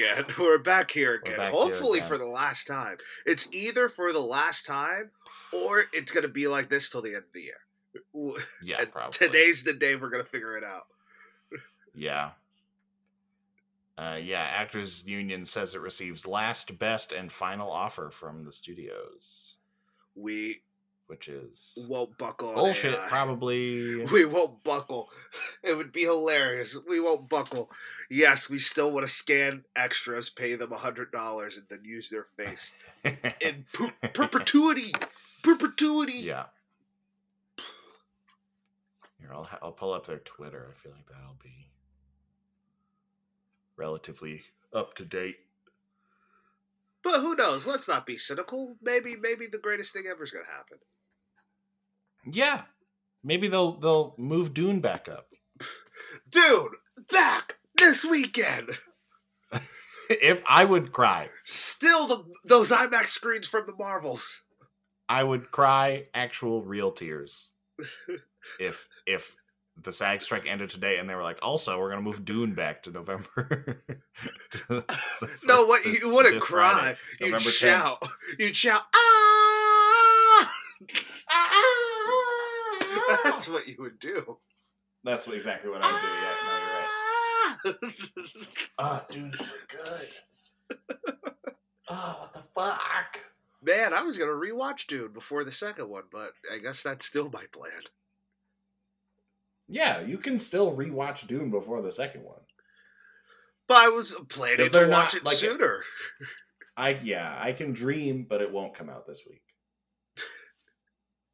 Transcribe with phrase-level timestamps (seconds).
[0.00, 0.24] again.
[0.38, 1.36] We're back here again.
[1.36, 2.08] back here Hopefully again.
[2.08, 2.96] for the last time.
[3.26, 5.10] It's either for the last time
[5.52, 7.54] or it's gonna be like this till the end of the year.
[8.62, 9.12] Yeah, probably.
[9.12, 10.86] Today's the day we're gonna figure it out.
[11.94, 12.30] Yeah.
[13.98, 19.56] Uh, yeah, Actors Union says it receives last, best, and final offer from the studios,
[20.14, 20.62] We
[21.10, 22.54] which is won't buckle.
[22.54, 22.94] bullshit.
[22.94, 23.06] AI.
[23.08, 24.04] Probably.
[24.12, 25.10] We won't buckle.
[25.64, 26.76] It would be hilarious.
[26.88, 27.68] We won't buckle.
[28.08, 32.08] Yes, we still want to scan extras, pay them a hundred dollars, and then use
[32.10, 34.92] their face in per- perpetuity.
[35.42, 36.12] Perpetuity.
[36.18, 36.44] yeah.
[39.18, 40.68] Here, I'll I'll pull up their Twitter.
[40.70, 41.66] I feel like that'll be
[43.76, 45.38] relatively up to date.
[47.02, 47.66] But who knows?
[47.66, 48.76] Let's not be cynical.
[48.82, 50.76] Maybe, maybe the greatest thing ever is going to happen.
[52.26, 52.62] Yeah,
[53.24, 55.26] maybe they'll they'll move Dune back up.
[56.30, 56.72] Dude,
[57.10, 58.70] back this weekend.
[60.10, 64.42] if I would cry, Still the those IMAX screens from the Marvels.
[65.08, 67.50] I would cry actual real tears
[68.60, 69.34] if if
[69.82, 72.82] the SAG strike ended today and they were like, also we're gonna move Dune back
[72.84, 73.82] to November.
[74.50, 74.84] to the
[75.44, 76.94] No, fir- what this- you wouldn't cry.
[77.18, 77.50] Friday, You'd 10th.
[77.50, 77.98] shout.
[78.38, 78.82] You'd shout.
[78.94, 80.52] Ah!
[81.30, 81.89] ah!
[83.24, 84.38] That's what you would do.
[85.04, 87.72] That's what, exactly what I would do.
[87.72, 88.46] Yeah, no, you're right.
[88.78, 88.78] Ah!
[88.78, 91.34] Ah, Dune is so good.
[91.88, 93.24] Oh, what the fuck?
[93.62, 97.30] Man, I was gonna rewatch Dune before the second one, but I guess that's still
[97.30, 97.72] my plan.
[99.68, 102.40] Yeah, you can still rewatch Dune before the second one.
[103.68, 105.82] But I was planning to watch not, it like- sooner.
[106.76, 109.42] I yeah, I can dream, but it won't come out this week.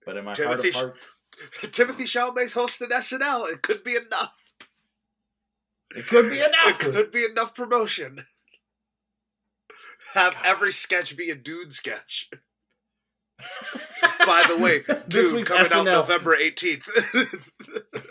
[0.05, 1.21] But in my heart Timothée of Sh- hearts,
[1.61, 3.53] Timothée Chalamet's hosting SNL.
[3.53, 4.55] It could be enough.
[5.95, 6.67] it could be enough.
[6.67, 8.25] It could be enough promotion.
[10.15, 12.31] Have every sketch be a Dune sketch.
[14.27, 14.81] By the way,
[15.35, 16.87] week's coming out November 18th.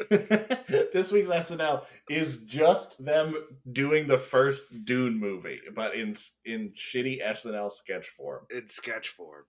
[0.94, 3.34] this week's SNL is just them
[3.72, 6.14] doing the first Dune movie, but in
[6.46, 8.46] in shitty SNL sketch form.
[8.56, 9.46] in sketch form.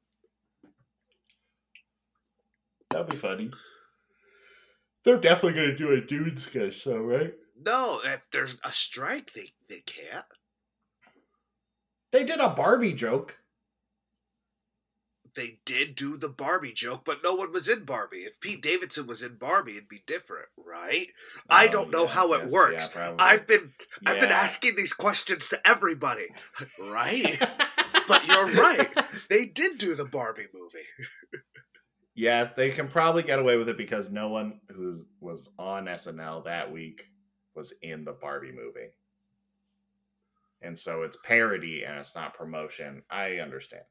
[2.91, 3.51] That'd be funny.
[5.05, 7.33] They're definitely gonna do a Dune sketch, though, right?
[7.65, 10.25] No, if there's a strike, they, they can't.
[12.13, 13.39] They did a Barbie joke.
[15.35, 18.21] They did do the Barbie joke, but no one was in Barbie.
[18.25, 21.07] If Pete Davidson was in Barbie, it'd be different, right?
[21.51, 22.91] I Oh, don't know yeah, how it yes, works.
[22.97, 23.15] yeah.
[23.19, 23.73] I've been
[24.07, 26.29] I've been asking these questions to everybody,
[26.81, 27.39] right?
[28.09, 28.89] but you're right.
[29.29, 30.87] They did do the Barbie movie.
[32.17, 36.45] Yeah, they can probably get away with it because no one who was on SNL
[36.47, 37.11] that week
[37.55, 38.89] was in the Barbie movie.
[40.63, 43.03] And so it's parody and it's not promotion.
[43.11, 43.85] I understand.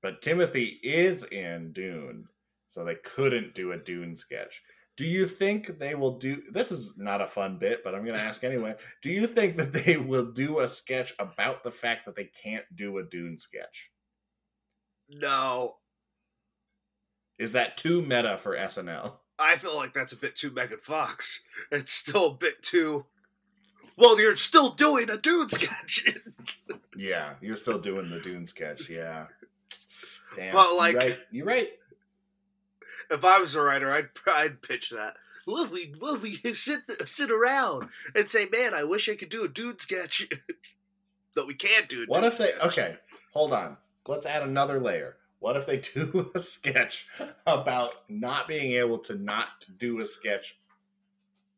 [0.00, 2.26] But Timothée is in Dune,
[2.68, 4.62] so they couldn't do a Dune sketch.
[4.96, 8.14] Do you think they will do this is not a fun bit, but I'm going
[8.14, 8.76] to ask anyway.
[9.02, 12.64] Do you think that they will do a sketch about the fact that they can't
[12.76, 13.90] do a Dune sketch?
[15.08, 15.74] No,
[17.38, 19.12] Is that too meta for SNL?
[19.38, 21.42] I feel like that's a bit too Megan Fox.
[21.72, 23.06] It's still a bit too.
[23.96, 26.06] Well, you're still doing a Dune sketch.
[26.96, 28.88] Yeah, you're still doing the Dune sketch.
[28.88, 29.26] Yeah.
[30.36, 31.18] Damn, But, like- you're right.
[31.32, 31.68] You're right.
[33.10, 35.16] if I was a writer, I'd I'd pitch that.
[35.46, 39.44] If we if we sit sit around and say, "Man, I wish I could do
[39.44, 40.28] a Dune sketch."
[41.34, 42.02] but we can't do.
[42.02, 42.52] A What Dune if they?
[42.64, 42.96] Okay,
[43.32, 43.76] hold on.
[44.06, 45.16] Let's add another layer.
[45.44, 47.06] What if they do a sketch
[47.46, 50.58] about not being able to not do a sketch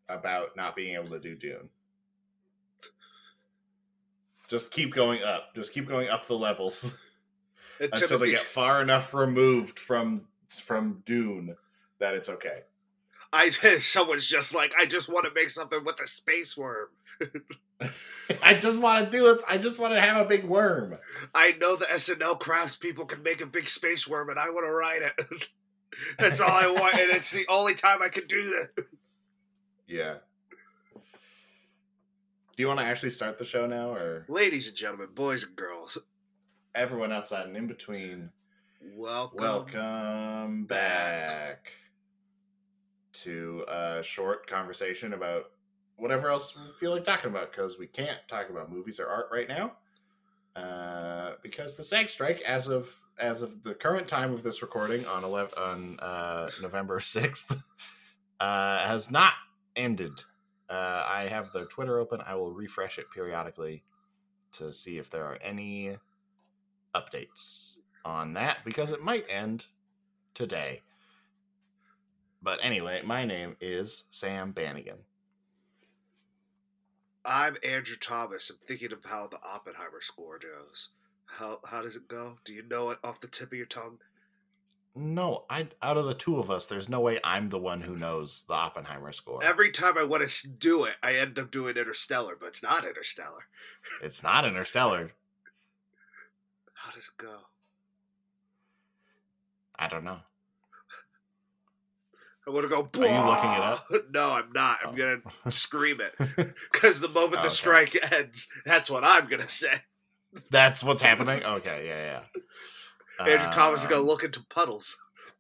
[0.09, 1.69] about not being able to do Dune?
[4.49, 5.55] Just keep going up.
[5.55, 6.99] Just keep going up the levels
[7.81, 11.55] until they get far enough removed from from Dune
[12.01, 12.63] that it's okay.
[13.33, 16.89] I someone's just like, I just want to make something with a space worm.
[18.43, 19.43] I just want to do this.
[19.49, 20.97] I just want to have a big worm.
[21.35, 24.67] I know the SNL crafts people can make a big space worm, and I want
[24.67, 25.49] to ride it.
[26.19, 28.85] That's all I want, and it's the only time I can do that.
[29.87, 30.17] Yeah.
[30.95, 35.55] Do you want to actually start the show now, or Ladies and gentlemen, boys and
[35.55, 35.99] girls,
[36.75, 38.31] everyone outside and in between?
[38.95, 39.39] welcome.
[39.39, 41.73] Welcome back
[43.13, 45.51] to a short conversation about
[45.97, 49.29] whatever else we feel like talking about because we can't talk about movies or art
[49.33, 49.73] right now.
[50.55, 55.07] Uh, because the SAG strike, as of as of the current time of this recording
[55.07, 57.57] on 11, on uh, November sixth,
[58.41, 59.35] uh, has not
[59.75, 60.21] ended.
[60.69, 62.21] Uh, I have the Twitter open.
[62.27, 63.83] I will refresh it periodically
[64.53, 65.97] to see if there are any
[66.95, 69.67] updates on that because it might end
[70.35, 70.83] today.
[72.43, 74.99] But anyway, my name is Sam Bannigan.
[77.27, 78.51] I'm Andrew Thomas.
[78.51, 80.91] I'm thinking of how the Oppenheimer score goes.
[81.25, 82.39] How how does it go?
[82.45, 83.99] Do you know it off the tip of your tongue?
[84.95, 87.97] No, I out of the two of us, there's no way I'm the one who
[87.97, 89.41] knows the Oppenheimer score.
[89.43, 92.87] Every time I want to do it, I end up doing Interstellar, but it's not
[92.87, 93.47] Interstellar.
[94.03, 95.13] It's not Interstellar.
[96.75, 97.41] How does it go?
[99.79, 100.21] I don't know.
[102.47, 102.83] I want to go.
[102.83, 103.87] Are you looking it up?
[104.13, 104.79] No, I'm not.
[104.85, 104.97] I'm Oh.
[104.97, 105.21] gonna
[105.51, 106.15] scream it
[106.73, 109.73] because the moment the strike ends, that's what I'm gonna say.
[110.51, 111.43] That's what's happening.
[111.45, 112.21] Okay, yeah,
[113.19, 113.27] yeah.
[113.27, 114.97] Andrew Thomas is gonna Um, look into puddles,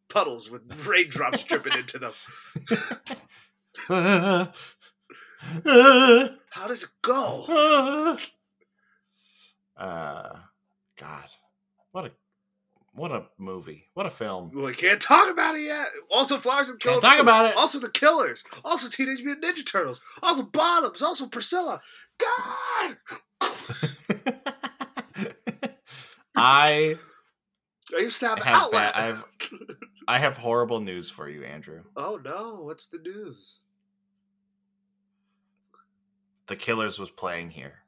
[0.09, 2.13] puddles with raindrops dripping into them.
[3.89, 4.53] How
[6.67, 8.17] does it go?
[9.77, 10.29] uh,
[10.99, 11.25] God,
[11.93, 12.11] what a
[12.97, 13.89] what a movie!
[13.95, 14.51] What a film!
[14.53, 15.87] We can't talk about it yet.
[16.11, 17.01] Also, Flowers and Killers.
[17.01, 17.57] Talk about it.
[17.57, 18.43] Also, The Killers.
[18.65, 20.01] Also, Teenage Mutant Ninja Turtles.
[20.23, 21.03] Also, Bottoms.
[21.03, 21.81] Also, Priscilla.
[22.19, 22.97] God!
[26.37, 26.97] I
[27.95, 28.95] I used to have an outlet.
[28.95, 29.25] bad, I've
[30.09, 31.83] I have horrible news for you, Andrew.
[31.97, 32.63] Oh no!
[32.65, 33.61] What's the news?
[36.47, 37.81] The Killers was playing here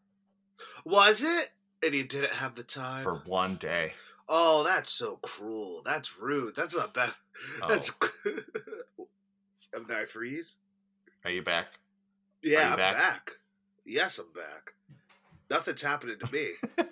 [0.85, 1.51] Was it?
[1.85, 3.05] And he didn't have the time.
[3.05, 3.93] for one day.
[4.29, 5.83] Oh, that's so cruel.
[5.85, 6.55] That's rude.
[6.55, 7.13] That's not bad.
[7.63, 7.69] Oh.
[7.69, 7.93] That's.
[9.73, 10.57] Am I freeze?
[11.25, 11.67] Are you back?
[12.43, 12.95] Yeah, you I'm back?
[12.97, 13.33] back?
[13.87, 14.73] Yes, I'm back.
[15.49, 16.49] Nothing's happening to me.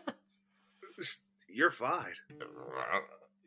[1.49, 2.13] You're fine.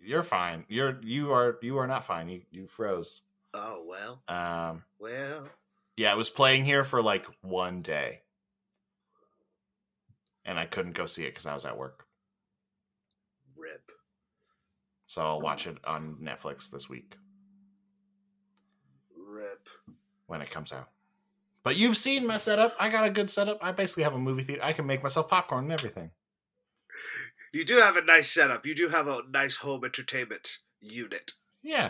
[0.02, 0.66] You're fine.
[0.68, 2.28] You're you are you are not fine.
[2.28, 3.22] You you froze.
[3.54, 5.48] Oh well, Um well.
[5.96, 8.22] yeah, I was playing here for like one day.
[10.46, 12.06] And I couldn't go see it cuz I was at work.
[13.56, 13.92] Rip.
[15.10, 15.46] So I'll mm-hmm.
[15.46, 17.18] watch it on Netflix this week
[19.18, 19.68] Rip.
[20.28, 20.90] when it comes out.
[21.64, 22.76] But you've seen my setup.
[22.80, 23.58] I got a good setup.
[23.60, 24.64] I basically have a movie theater.
[24.64, 26.12] I can make myself popcorn and everything.
[27.52, 28.68] You do have a nice setup.
[28.68, 31.32] You do have a nice home entertainment unit.
[31.64, 31.90] Yeah.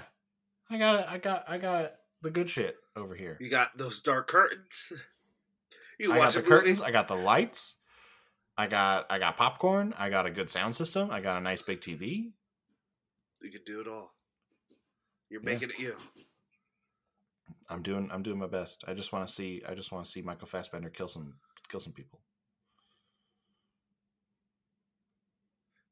[0.70, 1.06] I got it.
[1.10, 3.38] I got I got the good shit over here.
[3.42, 4.94] You got those dark curtains.
[6.00, 6.56] You I got watch the a movie.
[6.56, 6.82] curtains.
[6.82, 7.76] I got the lights.
[8.58, 9.94] I got I got popcorn.
[9.98, 11.12] I got a good sound system.
[11.12, 12.32] I got a nice big TV.
[13.42, 14.14] You can do it all.
[15.30, 15.46] You're Yeah.
[15.54, 15.98] making it you.
[17.70, 18.84] I'm doing I'm doing my best.
[18.88, 21.80] I just want to see I just want to see Michael Fassbender kill some kill
[21.80, 22.22] some people.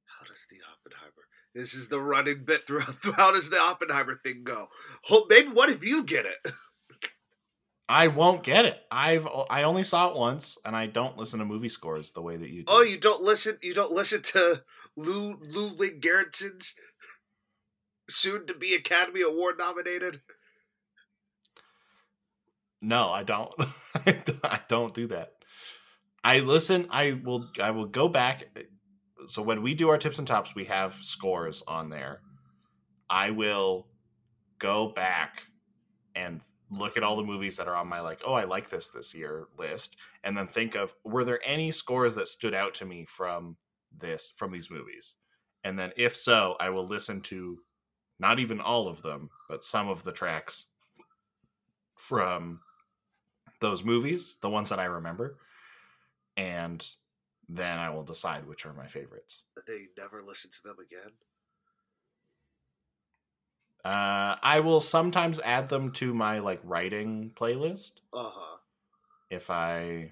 [0.05, 1.27] How does the Oppenheimer?
[1.53, 2.95] This is the running bit throughout.
[3.15, 4.69] How does the Oppenheimer thing go?
[5.09, 6.53] Oh, maybe what if you get it?
[7.89, 8.81] I won't get it.
[8.91, 12.35] I've I only saw it once, and I don't listen to movie scores the way
[12.35, 12.89] that you oh, do.
[12.89, 13.57] Oh, you don't listen.
[13.61, 14.61] You don't listen to
[14.97, 15.69] Lou Lou.
[15.69, 16.75] Ludwig Göransson's
[18.09, 20.21] soon to be Academy Award nominated.
[22.81, 23.53] No, I don't.
[24.43, 25.33] I don't- do that.
[26.23, 26.87] I listen.
[26.89, 27.49] I will.
[27.61, 28.45] I will go back.
[29.27, 32.21] So when we do our tips and tops, we have scores on there.
[33.09, 33.87] I will
[34.59, 35.43] go back
[36.15, 38.21] and look at all the movies that are on my like.
[38.25, 42.15] Oh, I like this this year list, and then think of were there any scores
[42.15, 43.57] that stood out to me from
[43.97, 45.15] this from these movies,
[45.63, 47.59] and then if so, I will listen to
[48.19, 50.65] not even all of them, but some of the tracks
[51.95, 52.61] from
[53.59, 55.37] those movies, the ones that I remember,
[56.35, 56.87] and
[57.49, 59.43] then I will decide which are my favorites.
[59.65, 61.11] They never listen to them again.
[63.85, 68.57] Uh, I will sometimes add them to my like writing playlist Uh huh.
[69.29, 70.11] if I,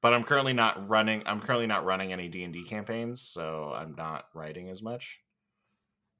[0.00, 1.22] but I'm currently not running.
[1.26, 5.20] I'm currently not running any D and D campaigns, so I'm not writing as much.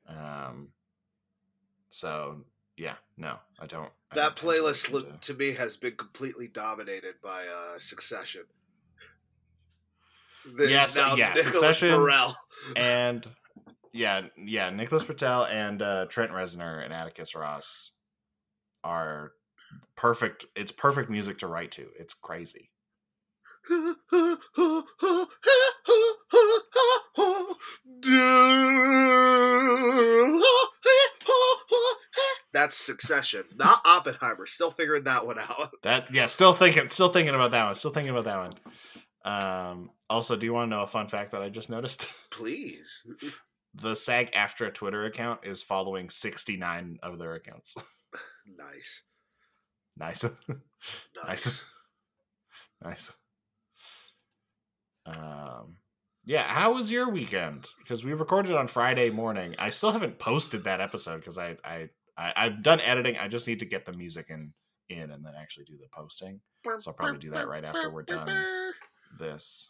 [0.08, 0.68] Um.
[1.92, 2.38] So
[2.76, 3.90] yeah, no, I don't.
[4.10, 8.42] I That don't playlist listen lo- to me has been completely dominated by uh, Succession.
[10.56, 12.34] There's Yes, now yeah, Nicholas Succession- Britell.
[12.76, 13.28] and
[13.92, 17.92] yeah, yeah, Nicholas Britell and uh, Trent Reznor and Atticus Ross
[18.82, 19.32] are
[19.94, 20.46] perfect.
[20.56, 21.88] It's perfect music to write to.
[21.98, 22.70] It's crazy.
[32.62, 34.46] That's Succession, not Oppenheimer.
[34.46, 35.72] Still figuring that one out.
[35.82, 37.74] That yeah, still thinking, still thinking about that one.
[37.74, 38.54] Still thinking about that one.
[39.24, 42.06] Um, also, do you want to know a fun fact that I just noticed?
[42.30, 43.04] Please.
[43.74, 47.76] The SAG AFTRA Twitter account is following 69 of their accounts.
[48.58, 49.04] Nice.
[49.96, 50.24] nice.
[51.24, 51.64] Nice.
[52.82, 53.12] Nice.
[55.06, 55.76] Um,
[56.24, 56.42] yeah.
[56.42, 57.68] How was your weekend?
[57.78, 59.54] Because we recorded on Friday morning.
[59.60, 63.16] I still haven't posted that episode because I, I I I've done editing.
[63.16, 64.52] I just need to get the music in
[64.88, 66.40] in and then actually do the posting.
[66.78, 68.28] So I'll probably do that right after we're done
[69.18, 69.68] this.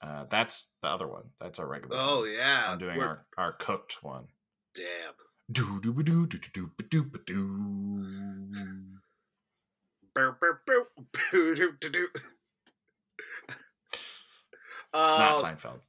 [0.00, 1.24] Uh, that's the other one.
[1.40, 1.96] That's our regular.
[1.98, 2.32] Oh one.
[2.32, 4.26] yeah, I'm doing We're- our our cooked one.
[4.74, 5.12] damn.
[5.50, 7.18] Do do ba do do do do do do.
[7.26, 8.86] Doo.
[14.94, 15.80] It's not Seinfeld.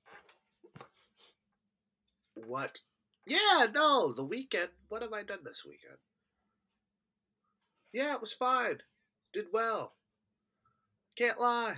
[2.36, 2.80] what?
[3.26, 4.72] Yeah, no, the weekend.
[4.88, 5.98] What have I done this weekend?
[7.94, 8.84] Yeah, it was fine.
[9.32, 9.96] Did well.
[11.16, 11.72] Can't lie.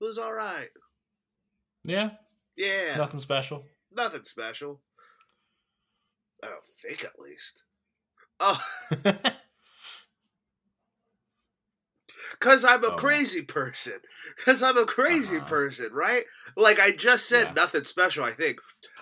[0.00, 0.70] It was all right.
[1.84, 2.10] Yeah,
[2.56, 3.64] Yeah, nothing special.
[3.92, 4.82] nothing special.
[6.42, 7.64] I don't think, at least.
[8.40, 8.60] Oh,
[12.40, 14.00] Cause I'm a Oh, crazy person.
[14.44, 15.46] Cause I'm a crazy Uh-huh.
[15.46, 16.24] person, right?
[16.56, 17.52] Like I just said, Yeah.
[17.54, 18.24] nothing special.
[18.24, 18.58] I think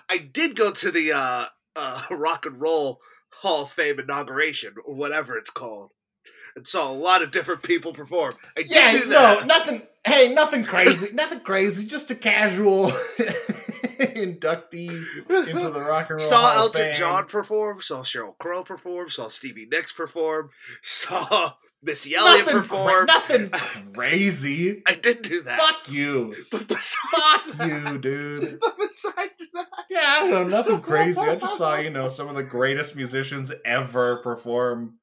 [0.09, 1.45] I did go to the uh,
[1.75, 2.99] uh, Rock and Roll
[3.33, 5.91] Hall of Fame inauguration or whatever it's called,
[6.55, 8.35] and saw a lot of different people perform.
[8.57, 9.81] I did Yeah, do no, nothing.
[10.05, 11.13] Hey, nothing crazy.
[11.15, 11.85] nothing crazy.
[11.85, 12.91] Just a casual
[14.15, 15.05] inductee
[15.47, 16.29] into the rock and roll.
[16.29, 16.93] saw Hall of Elton Fame.
[16.95, 17.81] John perform.
[17.81, 19.09] Saw Sheryl Crow perform.
[19.09, 20.49] Saw Stevie Nicks perform.
[20.81, 21.53] Saw
[21.83, 23.05] Missy Nothing, Elliott cra- perform.
[23.07, 23.49] nothing
[23.95, 24.83] crazy.
[24.87, 25.59] I did do that.
[25.59, 26.35] Fuck you.
[26.51, 28.59] But besides Fuck that, you, dude.
[28.61, 29.67] But besides that.
[29.89, 31.19] Yeah, I don't know, nothing crazy.
[31.19, 34.99] I just saw, you know, some of the greatest musicians ever perform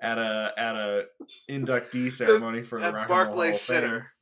[0.00, 1.04] at a at a
[1.50, 3.80] inductee ceremony for the Rock and Roll Hall Barclays Fame.
[3.82, 4.12] Center.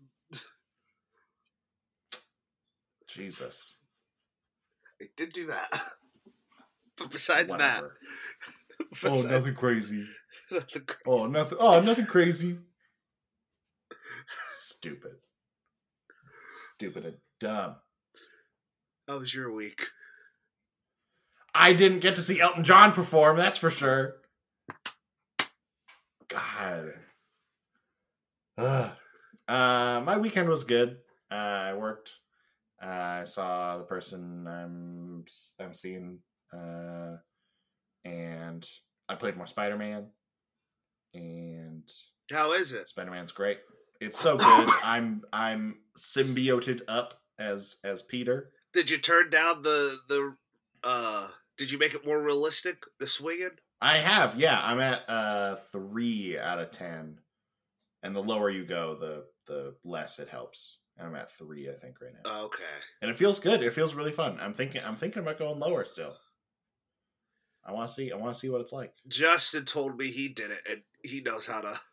[3.08, 3.76] Jesus.
[5.00, 5.70] I did do that.
[6.98, 7.96] But besides Whatever.
[8.78, 10.06] that, Oh, nothing crazy.
[10.50, 11.00] nothing crazy.
[11.06, 11.56] Oh, nothing.
[11.58, 12.58] Oh, nothing crazy.
[14.50, 15.12] Stupid.
[16.74, 17.76] Stupid and dumb.
[19.08, 19.86] How was your week?
[21.54, 24.16] I didn't get to see Elton John perform, that's for sure.
[26.28, 26.92] God.
[28.58, 28.90] Ugh.
[29.48, 30.98] Uh, my weekend was good.
[31.30, 32.19] Uh, I worked.
[32.82, 35.24] Uh, I saw the person I'm
[35.60, 36.18] I'm seeing,
[36.52, 37.16] uh,
[38.04, 38.66] and
[39.08, 40.06] I played more Spider Man.
[41.14, 41.82] And
[42.30, 42.88] How is it?
[42.88, 43.58] Spider Man's great.
[44.00, 44.68] It's so good.
[44.84, 48.50] I'm I'm symbioted up as as Peter.
[48.72, 50.36] Did you turn down the the?
[50.84, 52.84] uh Did you make it more realistic?
[52.98, 53.50] The swinging?
[53.82, 54.60] I have, yeah.
[54.62, 57.18] I'm at uh three out of ten,
[58.02, 60.78] and the lower you go, the the less it helps.
[61.00, 62.62] And I'm at three, I think, right now, oh, Okay.
[63.00, 63.62] and it feels good.
[63.62, 64.38] It feels really fun.
[64.38, 66.14] I'm thinking, I'm thinking about going lower still.
[67.64, 68.92] I want to see, I want to see what it's like.
[69.08, 71.80] Justin told me he did it, and he knows how to.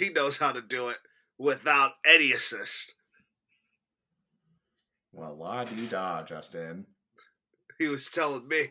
[0.00, 0.98] He knows how to do it
[1.38, 2.96] without any assist.
[5.12, 6.86] Well, la di da, Justin.
[7.78, 8.64] He was telling me.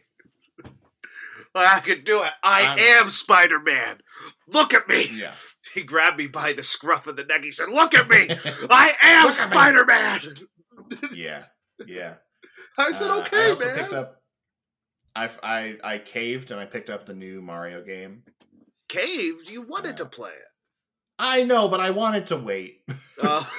[1.55, 2.31] I can do it.
[2.43, 3.97] I I'm- am Spider Man.
[4.47, 5.05] Look at me.
[5.12, 5.33] Yeah,
[5.74, 7.43] He grabbed me by the scruff of the neck.
[7.43, 8.27] He said, Look at me.
[8.69, 10.19] I am Look at me." Spider Man.
[11.13, 11.41] yeah,
[11.88, 12.13] yeah.
[12.77, 13.77] I said, Uh, Okay, I man.
[13.79, 14.15] picked up.
[15.15, 18.24] I I I caved and I picked up the new Mario game.
[18.89, 19.50] Caved?
[19.50, 20.47] You wanted Uh, to play it.
[21.17, 22.81] I know, but I wanted to wait.
[23.24, 23.50] Oh.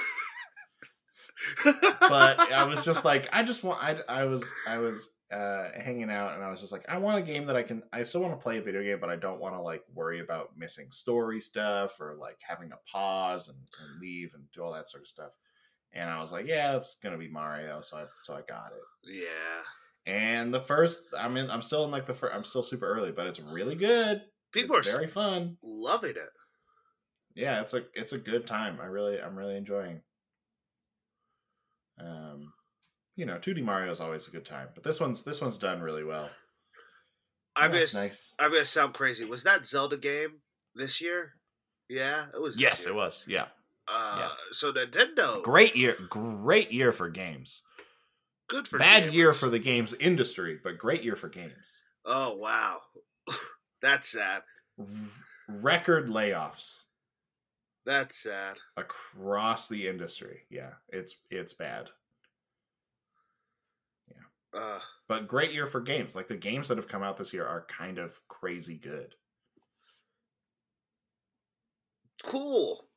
[1.63, 3.83] but I was just like, I just want.
[3.83, 7.17] I I was I was uh hanging out, and I was just like, I want
[7.19, 7.83] a game that I can.
[7.91, 10.19] I still want to play a video game, but I don't want to like worry
[10.19, 14.73] about missing story stuff or like having to pause and, and leave and do all
[14.73, 15.31] that sort of stuff.
[15.93, 19.13] And I was like, yeah, it's gonna be Mario, so I so I got it.
[19.15, 19.63] yeah.
[20.05, 21.51] And the first, I'm in.
[21.51, 22.33] I'm still in like the first.
[22.33, 24.21] I'm still super early, but it's really good.
[24.53, 25.57] People it's are very fun.
[25.61, 26.29] loving it.
[27.35, 28.79] Yeah, it's a it's a good time.
[28.81, 30.01] I really I'm really enjoying.
[31.99, 32.53] Um,
[33.17, 35.81] you know, 2D Mario is always a good time, but this one's this one's done
[35.81, 36.29] really well.
[37.57, 38.33] I'm That's gonna, nice.
[38.39, 39.25] I'm gonna sound crazy.
[39.25, 40.39] Was that Zelda game
[40.75, 41.33] this year?
[41.89, 42.57] Yeah, it was.
[42.59, 43.25] Yes, it was.
[43.27, 43.47] Yeah,
[43.87, 44.35] Uh, yeah.
[44.51, 45.97] So Nintendo, great year.
[46.09, 47.63] Great year for games.
[48.49, 51.81] good for Bad year for the games industry, but great year for games.
[52.05, 52.79] Oh wow,
[53.81, 54.43] that's sad.
[54.79, 54.85] R-
[55.49, 56.81] record layoffs
[57.85, 58.59] That's sad.
[58.75, 60.41] across the industry.
[60.51, 61.89] Yeah, it's it's bad.
[64.57, 66.15] Uh, But great year for games.
[66.15, 69.15] Like the games that have come out this year are kind of crazy good.
[72.23, 72.87] cool.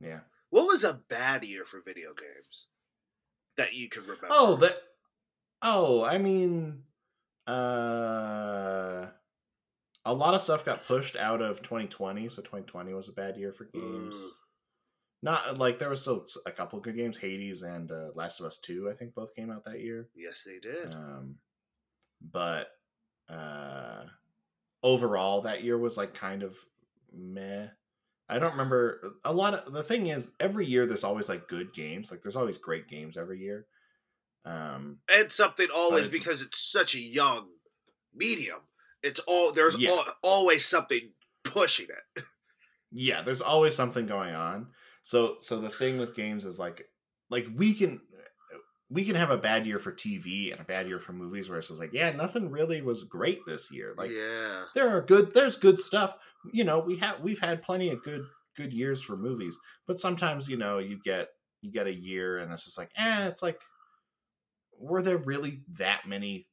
[0.00, 0.20] Yeah.
[0.50, 2.66] What was a bad year for video games
[3.56, 4.26] that you can remember?
[4.30, 4.76] Oh, that.
[5.62, 6.82] Oh, I mean,
[7.46, 9.06] uh,
[10.04, 13.52] a lot of stuff got pushed out of 2020, so 2020 was a bad year
[13.52, 14.16] for games.
[15.24, 17.16] Not like there was still a couple good games.
[17.16, 20.08] Hades and uh, Last of Us Two, I think, both came out that year.
[20.16, 20.94] Yes, they did.
[20.94, 21.36] Um,
[22.20, 22.68] but
[23.28, 24.04] uh,
[24.82, 26.56] overall, that year was like kind of
[27.12, 27.68] meh.
[28.28, 31.72] I don't remember a lot of the thing is every year there's always like good
[31.72, 32.10] games.
[32.10, 33.66] Like there's always great games every year.
[34.44, 37.46] Um, and something always it's- because it's such a young
[38.14, 38.58] medium.
[39.04, 39.90] It's all there's Yeah.
[39.90, 41.12] al- always something
[41.44, 41.86] pushing
[42.16, 42.24] it.
[42.94, 44.66] yeah there's always something going on
[45.02, 46.84] so so the thing with games is like
[47.30, 48.00] like we can
[48.90, 51.58] we can have a bad year for tv and a bad year for movies where
[51.58, 55.32] it's just like yeah nothing really was great this year like yeah, there are good
[55.34, 56.16] there's good stuff
[56.52, 58.22] you know we have we've had plenty of good
[58.56, 61.28] good years for movies but sometimes you know you get
[61.62, 63.58] you get a year and it's just like eh it's like
[64.78, 66.48] were there really that many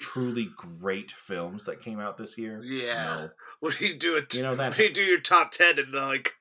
[0.00, 3.28] truly great films that came out this year Yeah.
[3.62, 3.70] no.
[3.70, 6.34] do you do it, you know that when you do your top ten and like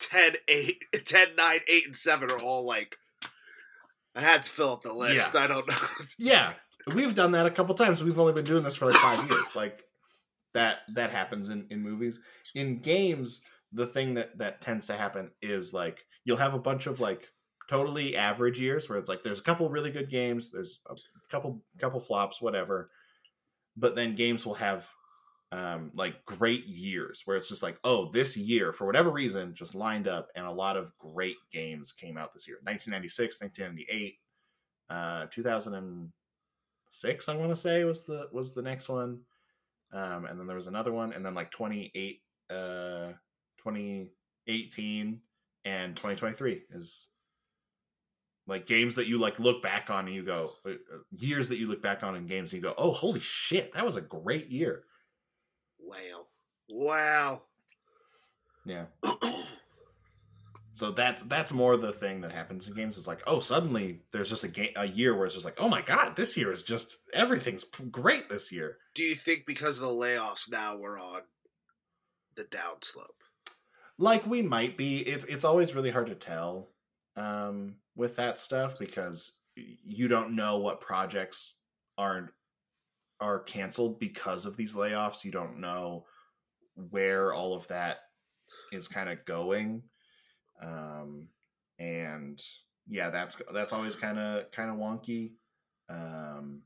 [0.00, 2.96] 10, 8, 10, 9, 8, and seven are all like.
[4.14, 5.36] I had to fill up the list.
[5.36, 5.76] I don't know.
[6.18, 6.54] Yeah,
[6.92, 8.02] we've done that a couple times.
[8.02, 9.54] We've only been doing this for like five years.
[9.54, 9.84] Like
[10.54, 12.18] that that happens in in movies.
[12.54, 13.42] In games,
[13.72, 17.28] the thing that that tends to happen is like you'll have a bunch of like
[17.68, 20.96] totally average years where it's like there's a couple really good games, there's a
[21.30, 22.88] couple couple flops, whatever.
[23.76, 24.90] But then games will have
[25.50, 29.74] um like great years where it's just like oh this year for whatever reason just
[29.74, 32.58] lined up and a lot of great games came out this year.
[32.64, 34.18] 1996 1998
[34.90, 39.20] uh 2006 i want to say was the was the next one
[39.92, 43.12] um and then there was another one and then like 28 uh
[43.58, 45.20] 2018
[45.64, 47.08] and 2023 is
[48.46, 51.58] like games that you like look back on and you go uh, uh, years that
[51.58, 54.00] you look back on in games and you go oh holy shit that was a
[54.00, 54.84] great year
[55.88, 56.26] wow,
[56.68, 57.42] wow.
[58.64, 58.84] yeah
[60.74, 64.28] so that's that's more the thing that happens in games it's like oh suddenly there's
[64.28, 66.62] just a game a year where it's just like oh my god this year is
[66.62, 71.22] just everything's great this year do you think because of the layoffs now we're on
[72.36, 73.06] the downslope?
[73.98, 76.68] like we might be it's it's always really hard to tell
[77.16, 81.54] um with that stuff because you don't know what projects
[81.96, 82.32] are
[83.20, 86.04] are canceled because of these layoffs you don't know
[86.90, 87.98] where all of that
[88.72, 89.82] is kind of going.
[90.62, 91.28] Um
[91.78, 92.40] and
[92.88, 95.32] yeah that's that's always kind of kind of wonky.
[95.88, 96.62] Um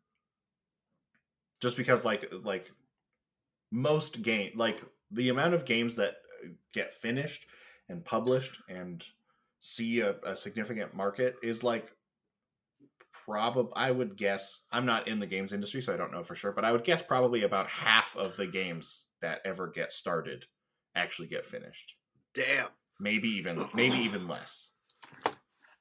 [1.60, 2.70] just because like like
[3.70, 7.46] most game like the amount of games that uh, get finished
[7.88, 9.04] and published and
[9.60, 11.92] see a, a significant market is like
[13.24, 16.34] probably i would guess i'm not in the games industry so i don't know for
[16.34, 20.44] sure but i would guess probably about half of the games that ever get started
[20.94, 21.96] actually get finished.
[22.34, 22.68] Damn.
[23.00, 24.68] maybe even maybe even less.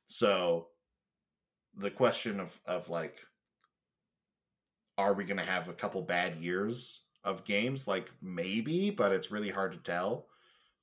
[0.08, 0.68] So
[1.76, 3.18] the question of of like
[4.98, 7.88] are we going to have a couple bad years of games?
[7.88, 10.28] Like maybe but it's really hard to tell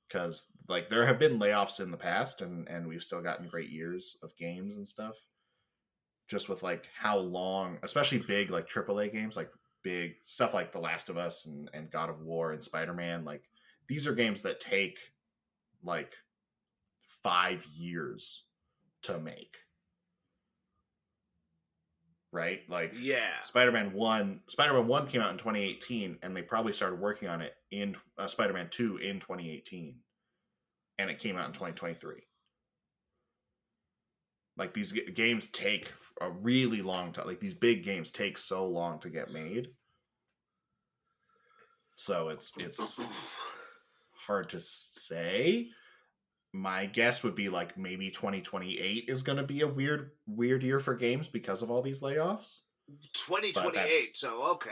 [0.07, 3.69] because like there have been layoffs in the past and and we've still gotten great
[3.69, 5.15] years of games and stuff
[6.29, 9.51] just with like how long especially big like aaa games like
[9.83, 13.43] big stuff like the last of us and, and god of war and spider-man like
[13.89, 14.99] these are games that take
[15.83, 16.13] like
[17.23, 18.45] five years
[19.03, 19.57] to make.
[22.31, 22.61] Right?
[22.69, 23.41] Like Yeah.
[23.43, 27.55] Spider-Man 1 Spider-Man 1 came out in 2018 and they probably started working on it
[27.71, 29.95] in uh, Spider-Man 2 in 2018
[30.99, 32.21] and it came out in 2023
[34.59, 35.91] like these g- games take
[36.21, 39.69] a really long time like these big games take so long to get made.
[41.95, 42.95] So it's it's
[44.27, 45.69] hard to say.
[46.51, 50.79] My guess would be like maybe 2028 is going to be a weird weird year
[50.79, 52.61] for games because of all these layoffs.
[53.13, 54.71] 2028, so okay.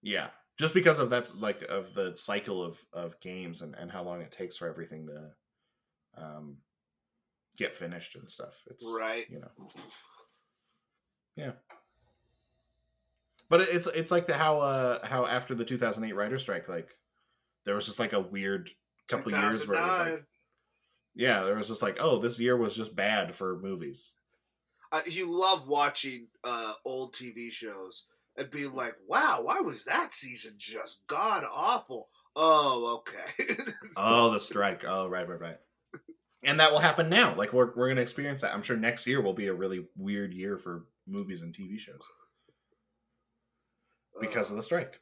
[0.00, 4.04] Yeah, just because of that, like of the cycle of of games and and how
[4.04, 6.58] long it takes for everything to um
[7.58, 8.54] get finished and stuff.
[8.70, 9.28] It's Right.
[9.28, 9.50] you know,
[11.36, 11.52] yeah.
[13.50, 16.88] But it's it's like the how uh how after the 2008 writer strike, like
[17.64, 18.70] there was just like a weird
[19.08, 20.24] couple years where it was like
[21.14, 24.12] yeah, there was just like oh this year was just bad for movies.
[24.90, 28.06] Uh, you love watching uh, old TV shows
[28.38, 33.54] and being like, "Wow, why was that season just god awful?" Oh, okay.
[33.98, 34.84] Oh, the strike.
[34.86, 35.58] Oh, right, right, right.
[36.44, 37.34] And that will happen now.
[37.34, 38.54] Like we're we're gonna experience that.
[38.54, 42.06] I'm sure next year will be a really weird year for movies and TV shows
[44.20, 45.00] because Uh, of the strike.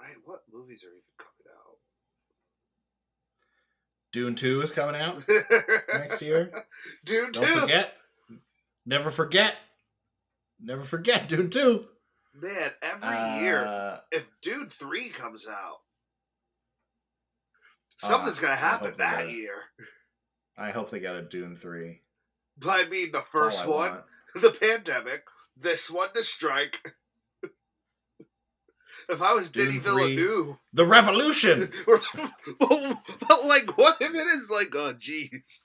[0.00, 0.16] right.
[0.24, 1.76] What movies are even coming out?
[4.12, 5.22] Dune Two is coming out
[5.98, 6.50] next year.
[7.04, 7.60] Dune Don't two.
[7.60, 7.94] forget.
[8.86, 9.56] Never forget.
[10.60, 11.86] Never forget Dune Two.
[12.34, 15.80] Man, every year, Uh, if Dune three comes out,
[18.06, 19.54] something's Ah, gonna happen that year.
[20.56, 22.02] I hope they got a Dune Three.
[22.58, 24.04] But I mean, the first one, want.
[24.40, 25.24] the pandemic,
[25.56, 26.94] this one, the strike.
[29.08, 29.92] if I was Dune Denis 3.
[30.16, 31.70] Villeneuve, The Revolution.
[32.58, 35.60] but like, what if it is like, oh, jeez.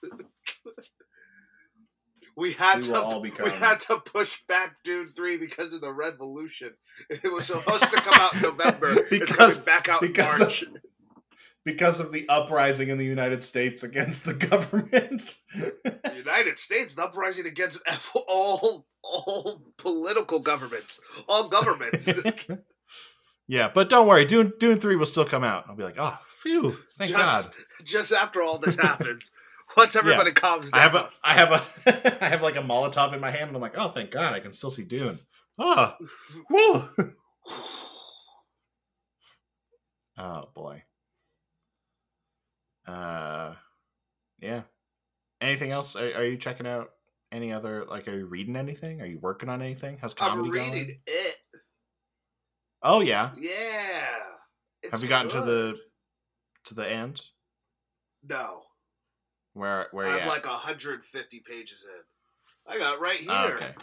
[2.35, 5.91] We had We to all we had to push back Dune three because of the
[5.91, 6.71] revolution.
[7.09, 8.89] It was supposed to come out in November.
[8.91, 10.63] it's Because- coming back out in because of- March.
[11.67, 15.35] Because of the uprising in the United States against the government.
[15.53, 17.83] The United States is uprising against
[18.29, 22.09] all all political governments, all governments.
[23.47, 25.65] yeah, but don't worry, Dune Dune Three will still come out.
[25.67, 27.85] I'll be like, oh, phew, thank just, God.
[27.85, 29.29] just after all this happens,
[29.75, 33.13] once everybody calms down, I have a, I have a, I have like a Molotov
[33.13, 35.19] in my hand, and I'm like, oh, thank God, I can still see Dune.
[35.59, 35.97] Ah,
[36.53, 37.13] oh, woo.
[40.19, 40.81] Oh boy.
[42.87, 43.53] Uh,
[44.39, 44.61] yeah.
[45.41, 45.95] Anything else?
[45.95, 46.91] Are, are you checking out
[47.31, 47.85] any other?
[47.85, 49.01] Like, are you reading anything?
[49.01, 49.97] Are you working on anything?
[50.01, 50.99] How's comedy I'm reading going?
[51.05, 51.35] it.
[52.81, 53.31] Oh yeah.
[53.35, 54.89] Yeah.
[54.91, 55.77] Have you gotten to the
[56.65, 57.21] to the end?
[58.23, 58.63] No.
[59.53, 62.71] Where where I'm like 150 pages in.
[62.71, 63.29] I got right here.
[63.31, 63.73] Oh, okay.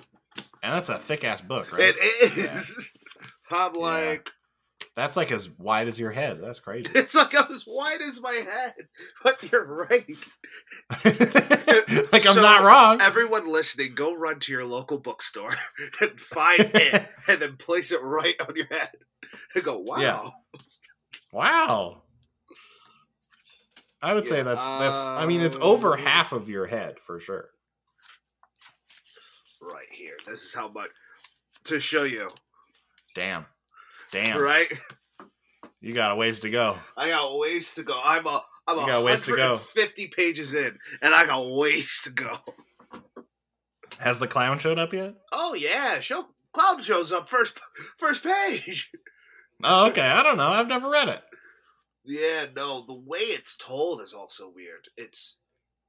[0.62, 1.94] And that's a thick ass book, right?
[1.96, 2.90] It is.
[3.50, 4.30] I'm like,
[4.96, 6.40] That's like as wide as your head.
[6.40, 6.90] That's crazy.
[6.94, 8.74] it's like as wide as my head.
[9.22, 10.28] But you're right.
[11.04, 13.00] like I'm So, not wrong.
[13.00, 15.54] Everyone listening, go run to your local bookstore
[16.00, 18.90] and find it, and then place it right on your head,
[19.54, 20.28] and go, "Wow." Yeah.
[21.32, 22.02] Wow.
[24.00, 24.98] I would say Yeah, that's that's.
[24.98, 27.48] I mean, it's over um, half of your head for sure.
[29.62, 30.16] Right here.
[30.26, 30.90] This is how much
[31.64, 32.28] to show you.
[33.14, 33.46] Damn.
[34.14, 34.40] Damn.
[34.40, 34.72] Right.
[35.80, 36.76] You got a ways to go.
[36.96, 38.00] I got ways to go.
[38.04, 39.54] I'm a I'm You a got ways to go.
[39.54, 42.38] 150 pages in, and I got ways to go.
[43.98, 45.14] Has the clown showed up yet?
[45.32, 47.58] Oh yeah, show Cloud shows up first
[47.98, 48.92] first page.
[49.64, 50.02] Oh, okay.
[50.02, 50.48] I don't know.
[50.48, 51.22] I've never read it.
[52.04, 54.86] Yeah, no, the way it's told is also weird.
[54.96, 55.38] It's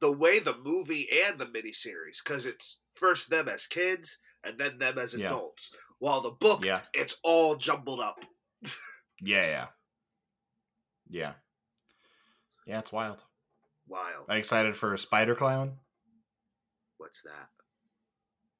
[0.01, 4.79] the way the movie and the miniseries, because it's first them as kids and then
[4.79, 5.75] them as adults.
[6.05, 6.81] While the book, Yeah.
[6.93, 8.23] it's all jumbled up.
[9.21, 9.45] Yeah.
[9.47, 9.67] Yeah.
[11.09, 11.31] Yeah.
[12.67, 12.79] Yeah.
[12.79, 13.17] It's wild.
[13.87, 14.25] Wild.
[14.29, 15.71] Are you excited for Spider Clown?
[16.97, 17.47] What's that?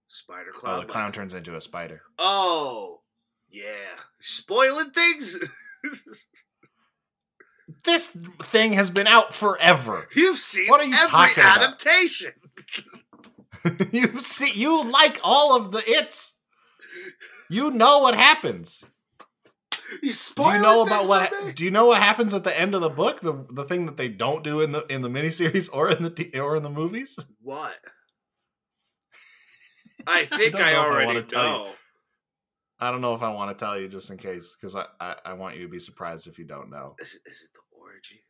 [0.08, 0.72] Spider Clown.
[0.72, 0.88] Oh, Clown.
[0.88, 2.02] the clown turns into a spider.
[2.18, 3.02] Oh,
[3.50, 3.94] yeah.
[4.22, 5.38] Spoiling things?
[7.84, 10.08] This thing has been out forever.
[10.16, 11.58] You've seen What are you every talking about?
[11.62, 12.32] adaptation.
[13.92, 16.35] you see, you like all of the its.
[17.50, 18.84] You know what happens.
[20.02, 21.30] You Do you know about what?
[21.32, 23.22] ha- Do you know what happens at the end of the book?
[23.22, 26.10] The the thing that they don't do in the in the miniseries or in the
[26.10, 27.18] t- or in the movies.
[27.42, 27.78] What?
[30.08, 31.26] I think I, I already you.
[31.34, 31.72] know.
[32.80, 35.16] I don't know if I want to tell you just in case because I, I
[35.26, 36.96] I want you to be surprised if you don't know.
[37.00, 38.24] Is, is it the orgy?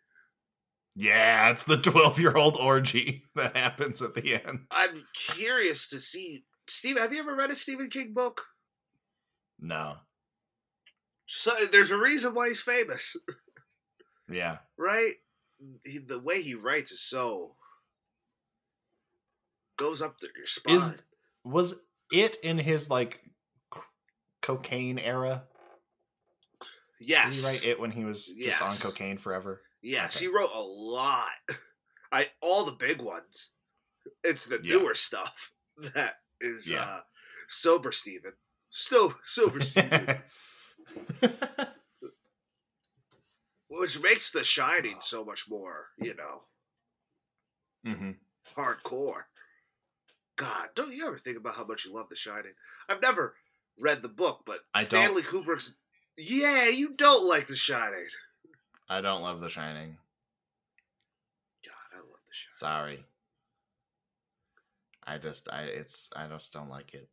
[0.95, 4.59] Yeah, it's the twelve year old orgy that happens at the end.
[4.71, 6.43] I'm curious to see.
[6.67, 8.41] Steve, have you ever read a Stephen King book?
[9.59, 9.95] No.
[11.25, 13.15] So there's a reason why he's famous,
[14.29, 14.57] Yeah.
[14.77, 15.13] right?
[15.85, 17.55] He, the way he writes is so
[19.77, 20.75] goes up to your spine.
[20.75, 21.03] Is
[21.43, 21.75] was
[22.11, 23.21] it in his like
[23.73, 23.79] c-
[24.41, 25.43] cocaine era?
[26.99, 29.61] Did yes, he write it when he was just on cocaine forever?
[29.81, 30.25] yes, Okay.
[30.25, 31.29] he wrote a lot.
[32.11, 33.51] I all the big ones.
[34.23, 34.77] It's the Yeah.
[34.77, 35.51] newer stuff
[35.95, 36.81] that is Yeah.
[36.83, 36.99] uh,
[37.47, 38.33] sober Stephen.
[38.75, 40.17] Sto- sober Stephen.
[43.69, 46.41] which makes The Shining so much more, you know,
[47.87, 48.11] mm-hmm.
[48.59, 49.21] hardcore.
[50.35, 52.51] God, don't you ever think about how much you love The Shining?
[52.89, 53.35] I've never
[53.79, 54.89] read the book, but I don't.
[54.89, 55.73] Stanley Kubrick's.
[56.17, 58.07] Yeah, you don't like The Shining.
[58.89, 59.95] I don't love The Shining.
[61.65, 62.55] God, I love The Shining.
[62.55, 63.05] Sorry.
[65.07, 67.07] I just I it's I just don't like it.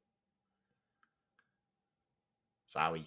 [2.72, 3.04] Sorry.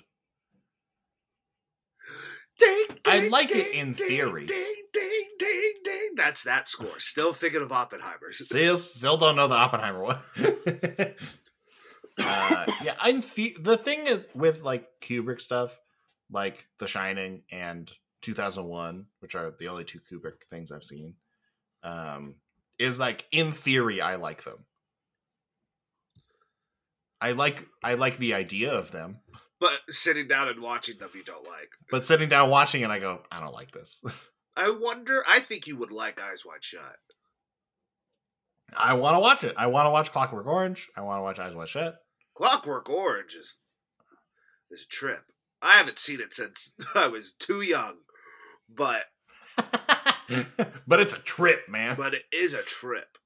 [2.59, 4.45] Ding, I ding, like it in ding, theory.
[4.45, 6.09] Ding, ding, ding, ding.
[6.15, 6.99] That's that score.
[6.99, 8.37] Still thinking of Oppenheimer's.
[8.45, 10.19] Still, still don't know the Oppenheimer one.
[12.23, 15.77] uh, yeah, I'm the the thing is with like Kubrick stuff,
[16.31, 21.15] like The Shining and 2001, which are the only two Kubrick things I've seen.
[21.83, 22.35] um,
[22.79, 24.65] is like in theory I like them.
[27.21, 29.19] I like I like the idea of them,
[29.59, 31.69] But sitting down and watching them, you don't like.
[31.89, 34.03] but sitting down watching it, I go, I don't like this.
[34.57, 35.23] I wonder.
[35.29, 36.97] I think you would like Eyes Wide Shut.
[38.75, 39.53] I want to watch it.
[39.57, 40.89] I want to watch Clockwork Orange.
[40.97, 41.95] I want to watch Eyes Wide Shut.
[42.35, 43.57] Clockwork Orange is
[44.71, 45.21] is a trip.
[45.61, 47.95] I haven't seen it since I was too young,
[48.69, 49.03] but
[50.87, 51.95] but it's a trip, man.
[51.97, 53.17] but it is a trip.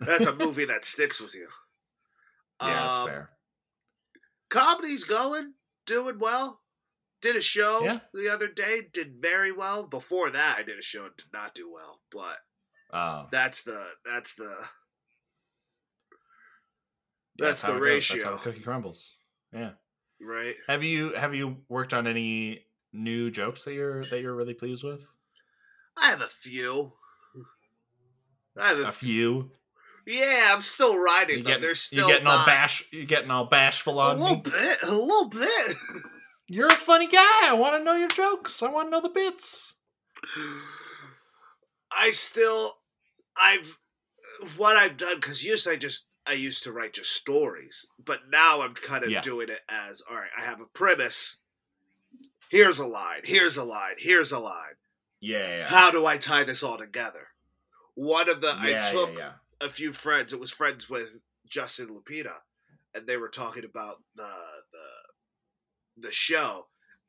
[0.00, 1.48] That's a movie that sticks with you.
[2.62, 3.30] yeah, that's Um, fair.
[4.50, 5.54] Comedy's going,
[5.86, 6.62] doing well.
[7.20, 8.00] Did a show Yeah.
[8.14, 9.86] the other day, did very well.
[9.88, 12.00] Before that, I did a show and did not do well.
[12.10, 12.38] But
[12.92, 14.56] Oh, that's the that's the
[17.38, 18.08] yeah, that's how the goes.
[18.08, 18.36] That's how ratio.
[18.36, 19.16] the cookie crumbles.
[19.52, 19.70] Yeah.
[20.20, 20.56] right.
[20.66, 24.82] Have you have you worked on any new jokes that you're that you're really pleased
[24.84, 25.06] with?
[25.96, 26.92] I have a few.
[28.56, 29.50] I have a, A few.
[30.10, 32.82] Yeah, I'm still riding, You but getting, they're still you getting all not- bash.
[32.90, 34.42] You getting all bashful on a little me.
[34.42, 35.76] bit, a little bit.
[36.46, 37.46] You're a funny guy.
[37.46, 38.62] I want to know your jokes.
[38.62, 39.74] I want to know the bits.
[41.92, 42.72] I still,
[43.40, 43.78] I've
[44.56, 48.62] what I've done because usually I just I used to write just stories, but now
[48.62, 49.20] I'm kind of Yeah.
[49.20, 50.30] doing it as all right.
[50.38, 51.36] I have a premise.
[52.50, 53.20] Here's a line.
[53.24, 53.96] Here's a line.
[53.98, 54.74] Here's a line.
[55.20, 57.28] Yeah, yeah, How do I tie this all together?
[57.94, 59.22] One of the yeah, I took.
[59.60, 60.32] A few friends.
[60.32, 61.16] It was friends with
[61.48, 62.34] Justin Lupita,
[62.94, 64.30] and they were talking about the
[64.72, 66.66] the the show,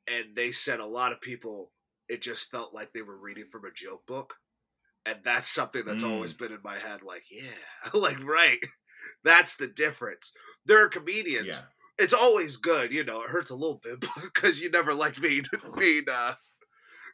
[0.08, 1.72] and they said a lot of people
[2.08, 4.34] it just felt like they were reading from a joke book,
[5.06, 6.12] and that's something that's Mm.
[6.12, 7.04] always been in my head.
[7.04, 7.44] Like, yeah,
[7.94, 8.60] like right,
[9.24, 10.32] that's the difference.
[10.66, 11.48] There are comedians.
[11.48, 11.62] yeah.
[12.02, 13.22] It's always good, you know.
[13.24, 15.44] It hurts a little bit because you never like being
[15.78, 16.34] being uh,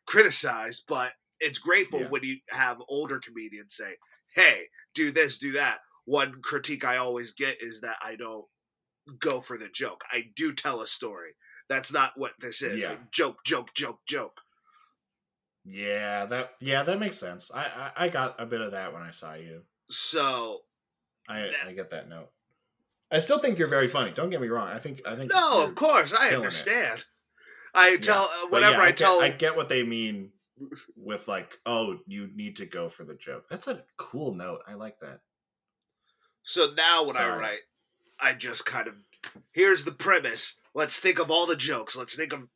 [0.05, 2.07] criticized, but it's grateful Yeah.
[2.07, 3.95] when you have older comedians say,
[4.35, 8.45] "Hey, do this, do that." One critique I always get is that I don't
[9.19, 10.03] go for the joke.
[10.11, 11.31] I do tell a story.
[11.67, 12.81] That's not what this is.
[12.81, 12.95] Yeah.
[13.11, 14.39] Joke, joke, joke, joke.
[15.63, 17.49] Yeah, that yeah, that makes sense.
[17.53, 17.63] I,
[17.97, 19.63] I I got a bit of that when I saw you.
[19.89, 20.61] So
[21.27, 22.29] I I get that note.
[23.11, 24.11] I still think you're very funny.
[24.11, 24.67] Don't get me wrong.
[24.67, 26.37] I think I think no, of course I killing it.
[26.37, 27.05] understand.
[27.73, 30.31] I tell uh, but whenever yeah, I, get- tell I get what they mean
[30.95, 33.45] with like, oh, you need to go for the joke.
[33.49, 34.61] That's a cool note.
[34.67, 35.19] I like that.
[36.43, 37.63] So now when I write,
[38.19, 38.95] I just kind of
[39.53, 40.59] here's the premise.
[40.73, 41.95] Let's think of all the jokes.
[41.95, 42.47] Let's think of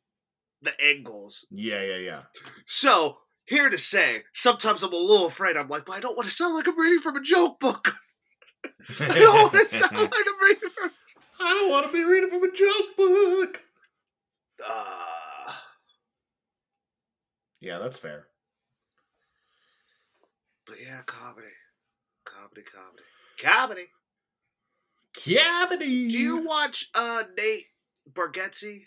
[0.62, 1.46] the angles.
[1.50, 2.22] Yeah, yeah, yeah.
[2.66, 5.56] So here to say, sometimes I'm a little afraid.
[5.56, 7.96] I'm like, well, I don't want to sound like I'm reading from a joke book.
[9.00, 10.90] I don't want to sound like I'm reading from.
[11.40, 13.62] I don't want to be reading from a joke book.
[14.64, 15.19] Uh,
[17.60, 18.26] Yeah, that's fair.
[20.66, 21.46] but yeah, comedy,
[22.24, 23.02] comedy, comedy,
[23.38, 23.86] comedy.
[25.16, 26.08] Cavity.
[26.08, 27.64] Do you watch uh Nate
[28.12, 28.82] Bargatze?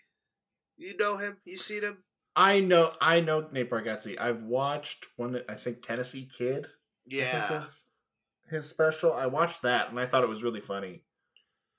[0.77, 1.38] You know him?
[1.45, 2.03] You seen him?
[2.36, 2.93] I know.
[3.01, 4.19] I know Nate Bargatze.
[4.19, 5.41] I've watched one.
[5.49, 6.67] I think Tennessee Kid.
[7.05, 7.59] Yeah.
[7.59, 7.88] his,
[8.49, 9.13] his special.
[9.13, 11.03] I watched that and I thought it was really funny.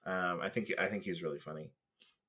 [0.07, 1.71] Um, I think I think he's really funny.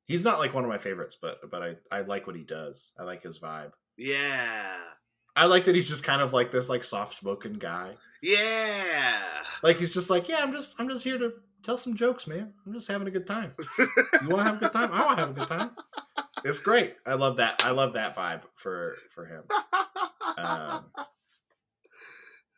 [0.05, 2.91] He's not like one of my favorites, but but I I like what he does.
[2.97, 3.71] I like his vibe.
[3.97, 4.77] Yeah.
[5.35, 7.95] I like that he's just kind of like this like soft spoken guy.
[8.21, 9.21] Yeah.
[9.63, 12.53] Like he's just like, yeah, I'm just I'm just here to tell some jokes, man.
[12.65, 13.53] I'm just having a good time.
[14.21, 14.91] You want to have a good time?
[14.93, 15.71] I want to have a good time.
[16.43, 16.95] It's great.
[17.05, 17.63] I love that.
[17.65, 19.43] I love that vibe for for him.
[20.37, 20.85] Um,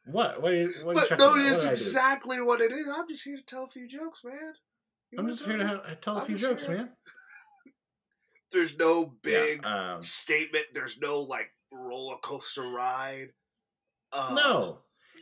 [0.05, 0.41] what?
[0.41, 0.51] What?
[0.51, 2.87] Are you, what are you but no, it's exactly what it is.
[2.87, 4.53] I'm just here to tell a few jokes, man.
[5.11, 6.89] You I'm just here to have, tell a I'm few jokes, here- man.
[8.51, 10.65] There's no big Yeah, um, statement.
[10.73, 13.29] There's no like roller coaster ride.
[14.11, 14.79] Uh, no,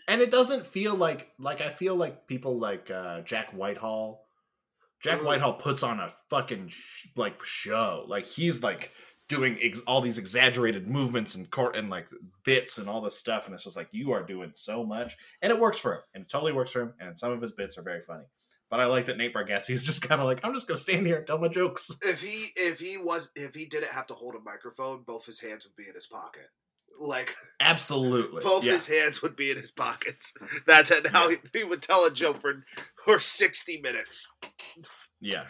[0.08, 4.22] and it doesn't feel like like I feel like people like uh, Jack Whitehall.
[5.02, 5.26] Jack Ooh.
[5.26, 8.06] Whitehall puts on a fucking sh- like show.
[8.08, 8.92] Like he's like
[9.28, 12.08] doing ex- all these exaggerated movements and court and like
[12.44, 15.52] bits and all this stuff, and it's just like you are doing so much, and
[15.52, 17.78] it works for him, and it totally works for him, and some of his bits
[17.78, 18.24] are very funny.
[18.69, 21.06] But I like that Nate Bargatze is just kind of like I'm just gonna stand
[21.06, 21.91] here and tell my jokes.
[22.04, 25.39] If he if he was if he didn't have to hold a microphone, both his
[25.39, 26.47] hands would be in his pocket.
[26.99, 28.73] Like Absolutely, both yeah.
[28.73, 30.34] his hands would be in his pockets.
[30.65, 32.60] That's how he, he would tell a joke for
[33.04, 34.28] for sixty minutes.
[35.19, 35.45] Yeah.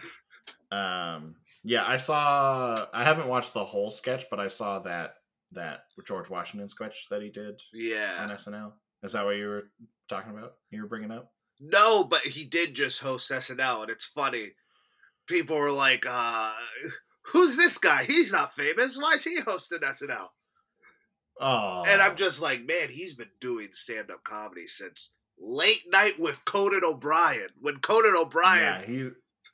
[0.71, 5.15] Um yeah, I saw I haven't watched the whole sketch, but I saw that
[5.51, 8.73] that George Washington sketch that he did Yeah, on SNL.
[9.03, 9.69] Is that what you were
[10.09, 10.53] talking about?
[10.69, 11.31] You were bringing up?
[11.59, 14.51] No, but he did just host SNL, and it's funny.
[15.27, 16.53] People were like, uh,
[17.27, 18.03] "Who's this guy?
[18.03, 18.97] He's not famous.
[18.97, 20.27] Why is he hosting SNL?"
[21.39, 26.13] Oh, And I'm just like, man, he's been doing stand up comedy since late night
[26.17, 27.49] with Conan O'Brien.
[27.59, 29.09] When Conan O'Brien, yeah, he.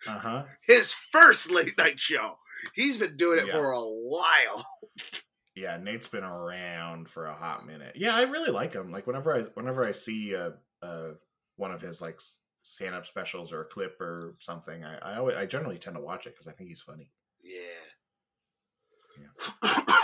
[0.07, 0.43] Uh huh.
[0.65, 2.35] his first late night show,
[2.75, 3.53] he's been doing it Yeah.
[3.55, 4.65] for a while.
[5.55, 7.93] Yeah, Nate's been around for a hot minute.
[7.95, 8.91] Yeah, I really like him.
[8.91, 11.11] Like whenever I whenever I see a, uh
[11.61, 12.19] one of his like
[12.63, 16.01] stand up specials or a clip or something, I I, always, I generally tend to
[16.01, 17.09] watch it because I think he's funny.
[17.43, 17.57] Yeah.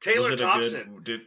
[0.00, 0.94] Taylor Was Thompson.
[0.96, 1.20] Good, did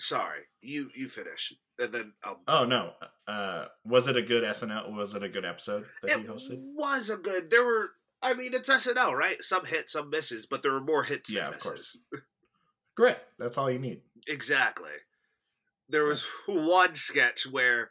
[0.00, 2.92] Sorry, you you finish, and then um, oh no,
[3.26, 4.94] uh, was it a good SNL?
[4.94, 6.58] Was it a good episode that he it hosted?
[6.76, 7.50] was a good.
[7.50, 7.90] There were,
[8.22, 9.42] I mean, it's SNL, right?
[9.42, 11.96] Some hits, some misses, but there were more hits Yeah, than of course.
[12.12, 12.24] misses.
[12.96, 14.02] Great, that's all you need.
[14.28, 14.90] Exactly.
[15.88, 17.90] There was one sketch where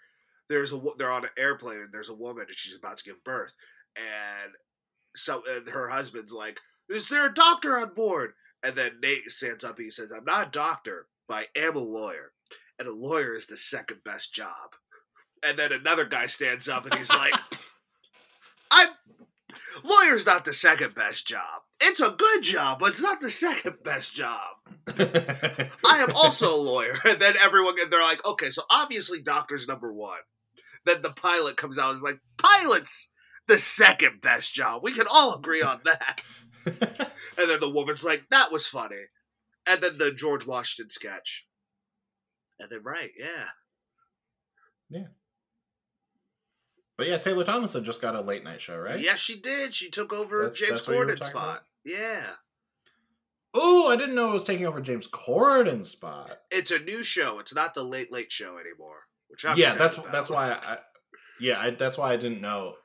[0.50, 3.24] there's a they're on an airplane and there's a woman and she's about to give
[3.24, 3.56] birth
[3.98, 4.54] and
[5.16, 8.34] so and her husband's like, "Is there a doctor on board?"
[8.64, 11.76] And then Nate stands up and he says, "I'm not a doctor, but I am
[11.76, 12.34] a lawyer,
[12.80, 14.76] and a lawyer is the second best job."
[15.44, 17.34] And then another guy stands up and he's like,
[18.72, 18.90] "I'm
[19.84, 21.64] lawyer's not the second best job.
[21.80, 24.58] It's a good job, but it's not the second best job."
[24.98, 26.94] I am also a lawyer.
[27.06, 30.20] And then everyone, they're like, okay, so obviously doctor's number one.
[30.86, 33.12] Then the pilot comes out and is like, pilot's
[33.48, 34.84] the second best job.
[34.84, 36.22] We can all agree on that.
[37.38, 39.06] And then the woman's like, that was funny.
[39.68, 41.46] And then the George Washington sketch.
[42.60, 43.46] And then, right, yeah.
[44.90, 45.08] yeah.
[46.98, 49.00] But yeah, Taylor Tomlinson just got a late night show, right?
[49.00, 49.74] Yes, she did.
[49.74, 51.44] She took over That's- James that's what you were Corden's spot.
[51.44, 51.64] about?
[51.86, 52.24] Yeah.
[53.54, 56.38] Oh, I didn't know it was taking over James Corden's spot.
[56.52, 57.40] It's a new show.
[57.40, 59.04] It's not the Late Late Show anymore.
[59.30, 60.12] Which I'm yeah, that's about.
[60.12, 60.78] that's why I,
[61.40, 62.76] yeah, I, that's why I didn't know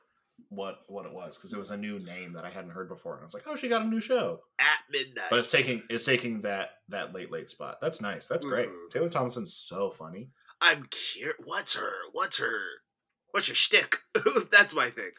[0.49, 3.13] what what it was because it was a new name that I hadn't heard before,
[3.15, 5.27] and I was like, oh, she got a new show, At midnight.
[5.29, 7.77] but it's taking it's taking that that late late spot.
[7.81, 8.27] That's nice.
[8.27, 8.69] That's great.
[8.69, 8.89] Mhm.
[8.91, 10.29] Taylor Thompson's so funny.
[10.61, 11.37] I'm curious.
[11.45, 11.91] What's her?
[12.13, 12.59] What's her?
[13.33, 13.95] What's your shtick?
[14.51, 15.09] That's my thing.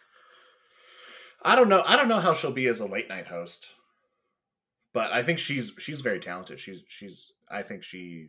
[1.43, 1.83] I don't know.
[1.85, 3.75] I don't know how she'll be as a late night host,
[4.93, 6.61] but I think she's she's very talented.
[6.61, 7.33] She's she's.
[7.51, 8.29] I think she.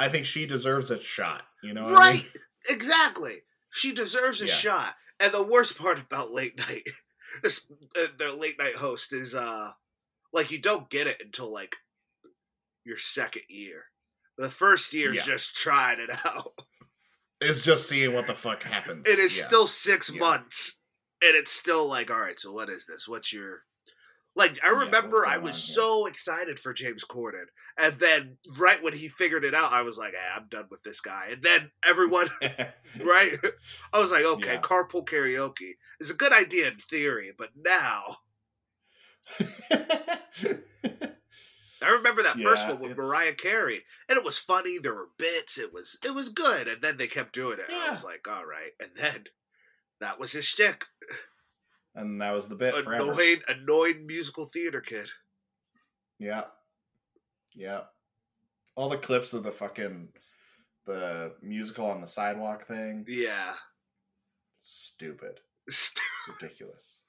[0.00, 1.42] I think she deserves a shot.
[1.62, 2.14] You know, what I right?
[2.16, 2.24] mean?
[2.70, 3.36] Exactly.
[3.70, 4.52] She deserves a Yeah.
[4.52, 4.94] shot.
[5.20, 6.88] And the worst part about late night,
[7.44, 7.64] this,
[7.96, 9.70] uh, the late night host is uh,
[10.32, 11.76] like you don't get it until like
[12.84, 13.84] your second year.
[14.38, 15.34] The first year is Yeah.
[15.34, 16.58] just trying it out.
[17.40, 19.08] It's just seeing what the fuck happens.
[19.08, 19.46] It is Yeah.
[19.46, 20.20] still six Yeah.
[20.20, 20.80] months,
[21.22, 22.38] and it's still like, all right.
[22.38, 23.08] So what is this?
[23.08, 23.64] What's your
[24.36, 24.62] like?
[24.64, 27.46] I remember what's I was so excited for James Corden,
[27.78, 30.82] and then right when he figured it out, I was like, eh, I'm done with
[30.82, 31.28] this guy.
[31.30, 32.28] And then everyone,
[33.00, 33.32] right?
[33.92, 34.60] I was like, okay, Yeah.
[34.60, 38.18] carpool karaoke is a good idea in theory, but now
[41.82, 44.78] I remember that first one with it's- Mariah Carey, and it was funny.
[44.78, 45.58] There were bits.
[45.58, 47.66] It was it was good, and then they kept doing it.
[47.72, 48.72] And I was like, all right.
[48.80, 49.24] And then
[50.00, 50.84] that was his shtick.
[51.94, 53.12] and that was the bit forever.
[53.12, 55.10] Annoyed, annoyed musical theater kid.
[56.18, 56.44] Yeah.
[57.54, 57.82] Yeah.
[58.76, 60.08] All the clips of the fucking
[60.86, 63.04] the musical on the sidewalk thing.
[63.08, 63.54] Yeah.
[64.60, 65.40] Stupid.
[65.68, 67.00] St- Ridiculous.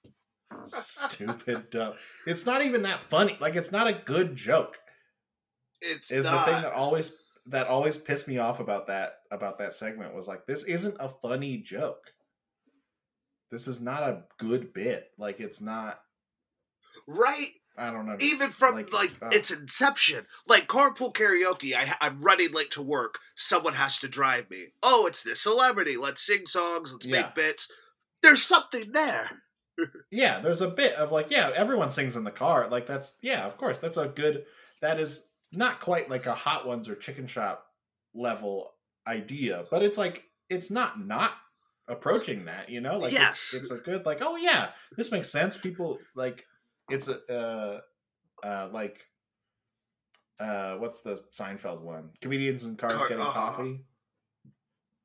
[0.66, 1.94] Stupid dumb.
[2.26, 3.38] It's not even that funny.
[3.40, 4.78] Like it's not a good joke.
[5.82, 6.46] It's Is not.
[6.46, 7.14] the thing that always
[7.48, 11.10] that always pissed me off about that about that segment was like this isn't a
[11.10, 12.12] funny joke.
[13.50, 15.08] This is not a good bit.
[15.18, 16.00] Like it's not
[17.08, 17.48] right.
[17.78, 18.18] I don't know.
[18.20, 21.74] Even from like, Like, uh, its inception, like carpool karaoke.
[21.74, 23.18] I, I'm running late to work.
[23.36, 24.68] Someone has to drive me.
[24.84, 25.96] Oh, it's this celebrity.
[25.98, 26.92] Let's sing songs.
[26.94, 27.22] Let's Yeah.
[27.22, 27.72] make bits.
[28.22, 29.42] There's something there.
[30.12, 33.46] Yeah there's a bit of like yeah everyone sings in the car like that's yeah
[33.46, 34.46] of course that's a good
[34.82, 37.66] that is not quite like a hot ones or chicken shop
[38.14, 38.74] level
[39.08, 41.32] idea but it's like it's not not
[41.88, 43.54] approaching that you know like Yes.
[43.54, 46.46] it's, it's a good like oh yeah this makes sense people like
[46.90, 47.80] it's a uh
[48.46, 49.06] uh like
[50.40, 53.52] uh what's the seinfeld one comedians in cars Car- getting uh-huh.
[53.52, 53.82] coffee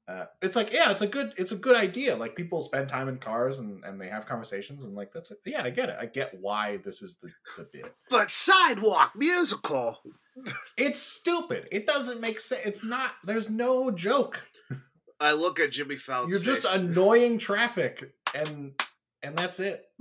[0.08, 3.08] uh, it's like yeah it's a good it's a good idea like people spend time
[3.08, 5.38] in cars and and they have conversations and like that's it.
[5.44, 9.98] yeah i get it i get why this is the the bit But sidewalk musical.
[10.76, 14.42] it's stupid it doesn't make sense it's not there's no joke
[15.18, 16.78] I look at Jimmy Fallon's you're just face.
[16.80, 18.72] annoying traffic and
[19.22, 19.86] and that's it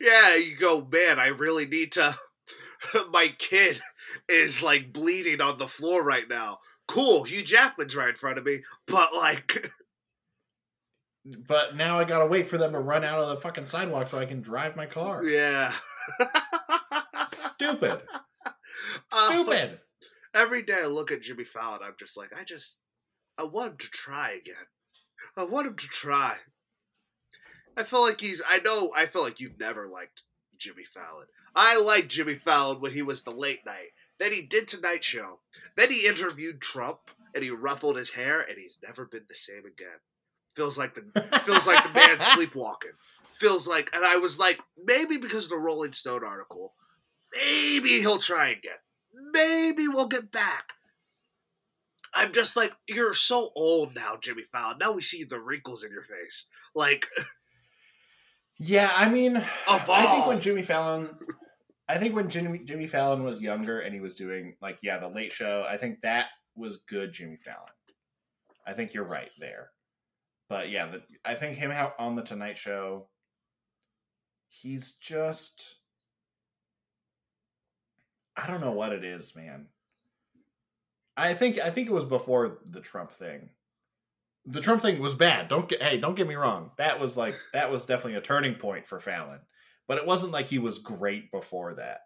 [0.00, 1.18] yeah, you go, man.
[1.18, 2.14] I really need to.
[3.10, 3.80] My kid
[4.28, 6.58] is like bleeding on the floor right now.
[6.88, 9.72] Cool, Hugh Jackman's right in front of me, but like,
[11.48, 14.16] but now i gotta wait for them to run out of the fucking sidewalk so
[14.16, 15.72] i can drive my car yeah.
[17.28, 18.02] stupid Fallon.
[19.12, 19.80] Um, stupid.
[20.34, 22.78] Every day I look at Jimmy Fallon, I'm just like, I just,
[23.38, 24.66] I want him to try again.
[25.36, 26.36] I want him to try.
[27.76, 28.42] I feel like he's.
[28.48, 28.92] I know.
[28.96, 30.22] I feel like you've never liked
[30.58, 31.26] Jimmy Fallon.
[31.54, 33.90] I liked Jimmy Fallon when he was the late night.
[34.18, 35.40] Then he did Tonight Show.
[35.76, 36.98] Then he interviewed Trump
[37.34, 39.98] and he ruffled his hair and he's never been the same again.
[40.54, 41.02] Feels like the
[41.44, 42.92] feels like the man sleepwalking.
[43.34, 46.72] Feels like, and I was like, maybe because of the Rolling Stone article,
[47.34, 48.78] maybe he'll try again.
[49.32, 50.72] Maybe we'll get back.
[52.14, 54.78] I'm just like, you're so old now, Jimmy Fallon.
[54.78, 56.46] Now we see the wrinkles in your face.
[56.74, 57.04] Like,
[58.58, 59.36] Yeah, I mean,
[59.68, 61.10] I think when Jimmy Fallon,
[61.88, 65.08] I think when Jimmy Jimmy Fallon was younger and he was doing like yeah the
[65.08, 66.26] Late Show, I think that
[66.56, 67.70] was good Jimmy Fallon.
[68.66, 69.70] I think you're right there,
[70.48, 73.06] but yeah, the, I think him out on the Tonight Show,
[74.48, 75.76] he's just,
[78.36, 79.68] I don't know what it is, man.
[81.16, 83.50] I think I think it was before the Trump thing.
[84.44, 85.48] The Trump thing was bad.
[85.48, 86.72] Don't get hey, don't get me wrong.
[86.76, 89.40] That was like that was definitely a turning point for Fallon.
[89.88, 92.00] But it wasn't like he was great before that.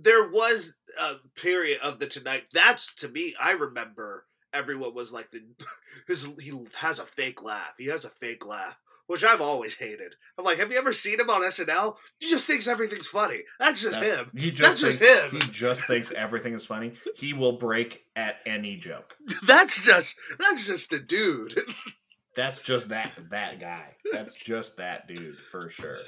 [0.00, 2.44] there was a period of the tonight.
[2.52, 3.34] That's to me.
[3.40, 5.40] I remember everyone was like the
[6.08, 6.24] his.
[6.40, 7.74] He has a fake laugh.
[7.78, 10.14] He has a fake laugh, which I've always hated.
[10.38, 11.96] I'm like, have you ever seen him on SNL?
[12.20, 13.40] He just thinks everything's funny.
[13.58, 14.30] That's just That's- him.
[14.36, 15.02] He just That's just
[15.32, 15.40] him.
[15.40, 16.94] He just thinks everything is funny.
[17.16, 19.16] He will break at any joke.
[19.46, 21.54] That's just that's just the dude.
[22.38, 23.96] That's just that that guy.
[24.12, 25.98] That's just that dude for sure.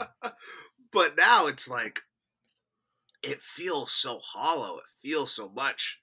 [0.92, 1.98] but now it's like
[3.24, 4.76] it feels so hollow.
[4.78, 6.00] It feels so much.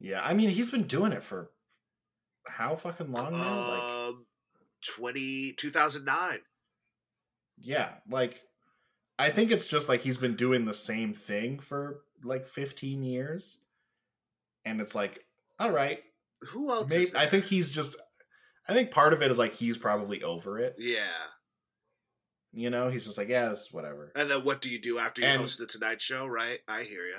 [0.00, 1.50] Yeah, I mean he's been doing it for
[2.46, 3.68] how fucking long now?
[3.68, 4.26] Like Um,
[4.96, 6.38] 20, 2009.
[7.58, 8.40] yeah, like
[9.18, 13.58] I think it's just like he's been doing the same thing for like 15 years.
[14.64, 15.26] And it's like,
[15.58, 16.02] all right,
[16.50, 16.90] Who else?
[16.90, 17.96] maybe I think he's just
[18.68, 20.74] I think part of it is like he's probably over it.
[20.78, 21.00] Yeah.
[22.52, 24.12] You know, he's just like, yeah, it's whatever.
[24.16, 26.26] And then what do you do after you And- host the Tonight Show?
[26.26, 26.60] Right?
[26.66, 27.16] I hear you.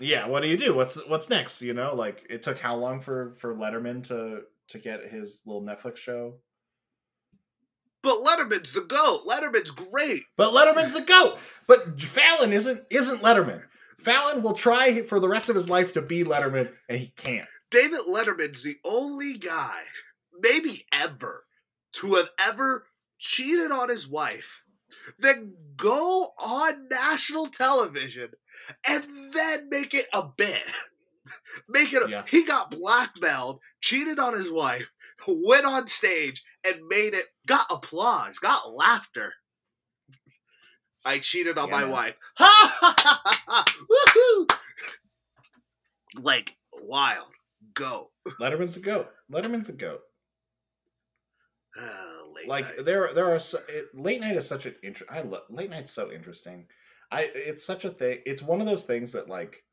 [0.00, 0.74] Yeah, what do you do?
[0.74, 1.60] What's what's next?
[1.60, 5.62] You know, like it took how long for for Letterman to to get his little
[5.62, 6.34] Netflix show?
[8.02, 9.22] But Letterman's the goat.
[9.28, 10.22] Letterman's great.
[10.36, 11.38] But Letterman's the goat.
[11.66, 13.62] But Fallon isn't isn't Letterman.
[13.98, 17.48] Fallon will try for the rest of his life to be Letterman, and he can't.
[17.70, 19.82] David Letterman's the only guy,
[20.40, 21.44] maybe ever,
[21.94, 22.86] to have ever
[23.18, 24.62] cheated on his wife,
[25.18, 28.30] then go on national television
[28.88, 29.04] and
[29.34, 30.62] then make it a bit.
[31.68, 32.06] Make it.
[32.06, 32.22] A, Yeah.
[32.26, 34.86] He got blackmailed, cheated on his wife,
[35.26, 37.26] went on stage and made it.
[37.46, 39.34] Got applause, got laughter.
[41.04, 42.14] I cheated on Yeah, my wife.
[42.36, 43.42] Ha ha ha ha!
[43.46, 43.64] ha.
[43.90, 44.58] Woohoo!
[46.22, 47.28] Like wild.
[47.74, 48.10] Go.
[48.40, 49.08] Letterman's a goat.
[49.32, 50.00] Letterman's a goat.
[51.80, 52.84] Uh, late Like night.
[52.84, 55.92] there there are so, it, late night is such an inter- I love late night's
[55.92, 56.66] so interesting.
[57.10, 58.20] I it's such a thing.
[58.26, 59.64] It's one of those things that like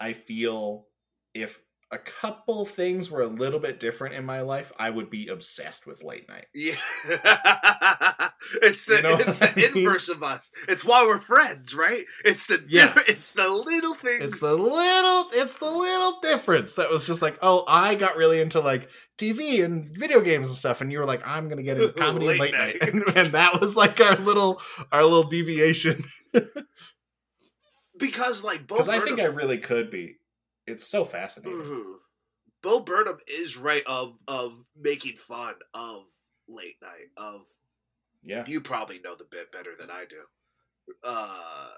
[0.00, 0.86] I feel
[1.34, 5.28] if a couple things were a little bit different in my life, I would be
[5.28, 6.46] obsessed with late night.
[6.54, 6.74] Yeah.
[8.62, 9.78] it's the You know it's the I mean?
[9.84, 10.50] inverse of us.
[10.68, 12.04] It's why we're friends, right?
[12.24, 12.86] It's the Yeah.
[12.86, 14.24] different it's the little things.
[14.24, 18.40] It's the little it's the little difference that was just like, oh, I got really
[18.40, 21.80] into like TV and video games and stuff, and you were like, I'm gonna get
[21.80, 22.92] into comedy and Late late night, night.
[22.92, 24.60] and, and that was like our little
[24.92, 26.04] our little deviation.
[27.98, 30.16] because like Bo Because I think I really could be.
[30.66, 31.58] It's so fascinating.
[31.60, 31.94] Mhm.
[32.62, 36.02] Bo Burnham is right of of making fun of
[36.48, 37.42] late night of
[38.28, 38.44] Yeah.
[38.46, 40.22] you probably know the bit better than I do.
[41.04, 41.70] Uh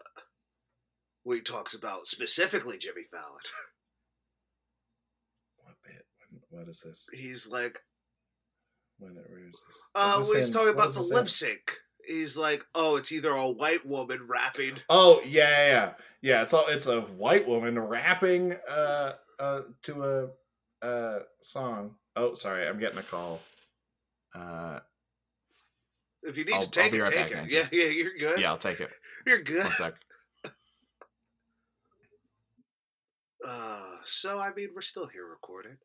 [1.23, 3.27] where he talks about specifically Jimmy Fallon.
[5.59, 6.05] What bit?
[6.51, 7.07] When- What is this?
[7.13, 7.81] He's like
[8.99, 9.79] When where is this?
[9.95, 11.77] Uh, Is this when he's in- talking what about the lip sync,
[12.07, 15.93] he's like, "Oh, it's either a white woman rapping." Oh yeah, yeah, yeah.
[16.23, 20.05] Yeah, It's all it's a white woman rapping uh uh to
[20.83, 21.97] a uh song.
[22.17, 23.41] Oh, sorry, I'm getting a call.
[24.35, 24.81] Uh,
[26.23, 27.51] If you need I'll- to take I'll be it, right take back, it.
[27.53, 28.41] Yeah, yeah, you're good.
[28.41, 28.91] yeah, I'll take it.
[29.27, 29.65] You're good.
[29.65, 29.95] One sec.
[33.47, 35.79] Uh, so I mean, we're still here recording.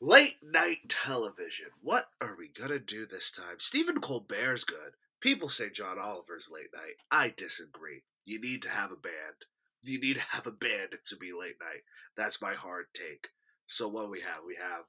[0.00, 1.68] Late night television.
[1.80, 3.56] What are we gonna do this time?
[3.58, 4.92] Stephen Colbert's good.
[5.20, 6.96] People say John Oliver's late night.
[7.10, 8.02] I disagree.
[8.24, 9.46] You need to have a band.
[9.82, 11.82] You need to have a band to be late night.
[12.16, 13.28] That's my hard take.
[13.66, 14.40] So what we have?
[14.46, 14.84] We have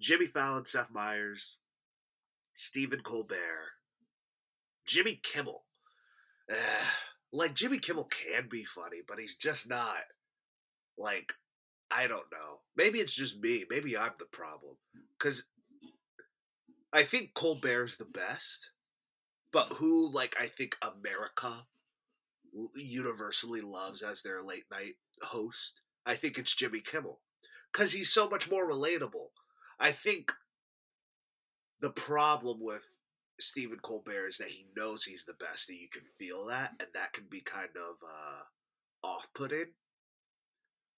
[0.00, 1.58] Jimmy Fallon, Seth Meyers,
[2.58, 3.72] Stephen Colbert,
[4.86, 5.66] Jimmy Kimmel.
[7.30, 10.04] Like Jimmy Kimmel can be funny, but he's just not
[10.96, 11.34] like
[11.90, 12.62] I don't know.
[12.74, 13.66] Maybe it's just me.
[13.68, 14.76] Maybe I'm the problem.
[15.18, 15.44] Cuz
[16.94, 18.70] I think Colbert's the best.
[19.52, 21.66] But who like I think America
[22.74, 27.20] universally loves as their late night host, I think it's Jimmy Kimmel
[27.72, 29.28] cuz he's so much more relatable.
[29.78, 30.32] I think
[31.80, 32.86] the problem with
[33.38, 36.88] Stephen Colbert is that he knows he's the best, and you can feel that, and
[36.94, 39.66] that can be kind of uh, off-putting.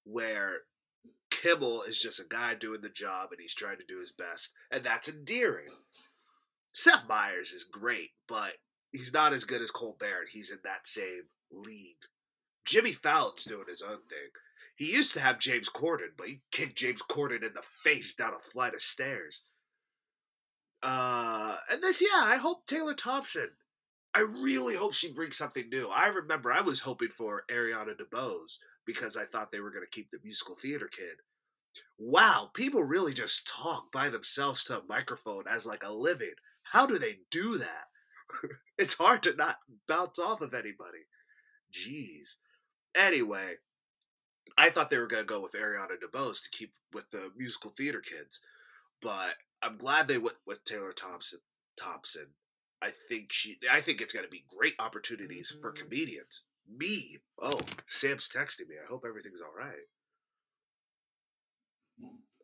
[0.05, 0.61] Where
[1.31, 4.53] Kimmel is just a guy doing the job, and he's trying to do his best,
[4.71, 5.69] and that's endearing.
[6.73, 8.57] Seth Meyers is great, but
[8.93, 10.29] he's not as good as Colbert.
[10.31, 11.97] He's in that same league.
[12.65, 14.31] Jimmy Fallon's doing his own thing.
[14.77, 18.33] He used to have James Corden, but he kicked James Corden in the face down
[18.33, 19.43] a flight of stairs.
[20.83, 23.51] Uh, and this, yeah, I hope Taylor Thompson.
[24.15, 25.89] I really hope she brings something new.
[25.89, 29.91] I remember I was hoping for Ariana DeBose because I thought they were going to
[29.91, 31.17] keep the musical theater kid.
[31.99, 36.35] Wow, people really just talk by themselves to a microphone as like a living.
[36.63, 37.85] How do they do that?
[38.79, 39.57] it's hard to not
[39.87, 41.07] bounce off of anybody.
[41.73, 42.37] Jeez.
[42.97, 43.57] Anyway,
[44.57, 47.71] I thought they were going to go with Ariana DeBose to keep with the musical
[47.71, 48.41] theater kids,
[49.01, 51.41] but I'm glad they went with Taylor Thompson.
[51.77, 52.27] Thompson.
[52.81, 53.59] I think she.
[53.71, 55.63] I think it's going to be great opportunities mm-hmm.
[55.63, 56.45] for comedians.
[56.69, 57.19] Me.
[57.41, 58.77] Oh, Sam's texting me.
[58.83, 59.75] I hope everything's all right.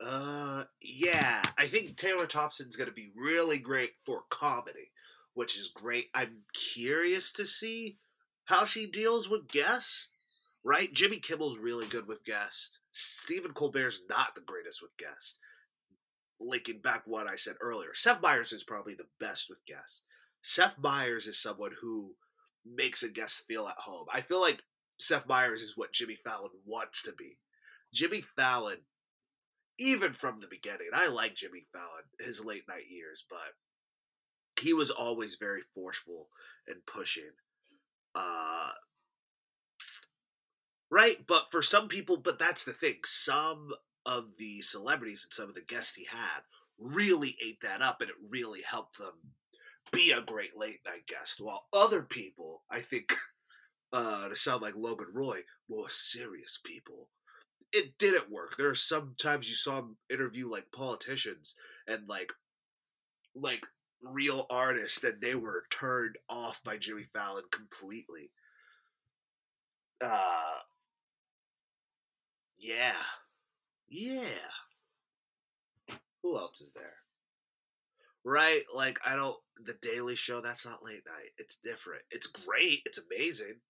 [0.00, 1.42] Uh, yeah.
[1.58, 4.90] I think Taylor Thompson's going to be really great for comedy,
[5.34, 6.06] which is great.
[6.14, 7.98] I'm curious to see
[8.46, 10.14] how she deals with guests.
[10.66, 10.92] Right?
[10.94, 12.78] Jimmy Kimmel's really good with guests.
[12.90, 15.38] Stephen Colbert's not the greatest with guests
[16.40, 17.94] linking back what I said earlier.
[17.94, 20.04] Seth Meyers is probably the best with guests.
[20.42, 22.14] Seth Meyers is someone who
[22.64, 24.06] makes a guest feel at home.
[24.12, 24.62] I feel like
[24.98, 27.38] Seth Meyers is what Jimmy Fallon wants to be.
[27.92, 28.78] Jimmy Fallon,
[29.78, 33.54] even from the beginning, I like Jimmy Fallon, his late night years, but
[34.60, 36.28] he was always very forceful
[36.66, 37.30] and pushing.
[38.14, 38.70] Uh,
[40.90, 41.16] right?
[41.26, 42.96] But for some people, but that's the thing.
[43.04, 43.70] Some
[44.06, 46.42] of the celebrities and some of the guests he had
[46.78, 49.12] really ate that up and it really helped them
[49.92, 51.40] be a great late night guest.
[51.40, 53.14] While other people, I think,
[53.92, 57.08] uh, to sound like Logan Roy, more serious people,
[57.72, 58.56] it didn't work.
[58.56, 61.54] There are sometimes you saw him interview like politicians
[61.86, 62.32] and like,
[63.34, 63.64] like
[64.02, 68.30] real artists, and they were turned off by Jimmy Fallon completely.
[70.00, 70.58] Uh,
[72.58, 72.94] yeah,
[73.94, 75.94] yeah.
[76.22, 76.96] Who else is there?
[78.24, 78.62] Right?
[78.74, 79.36] Like, I don't.
[79.64, 81.30] The Daily Show, that's not late night.
[81.38, 82.02] It's different.
[82.10, 82.80] It's great.
[82.86, 83.60] It's amazing.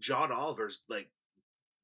[0.00, 1.08] John Oliver's like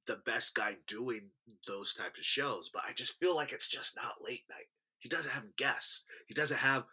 [0.09, 1.31] the best guy doing
[1.69, 4.67] those types of shows, but I just feel like it's just not late night.
[4.99, 6.07] He doesn't have guests.
[6.27, 6.85] He doesn't have.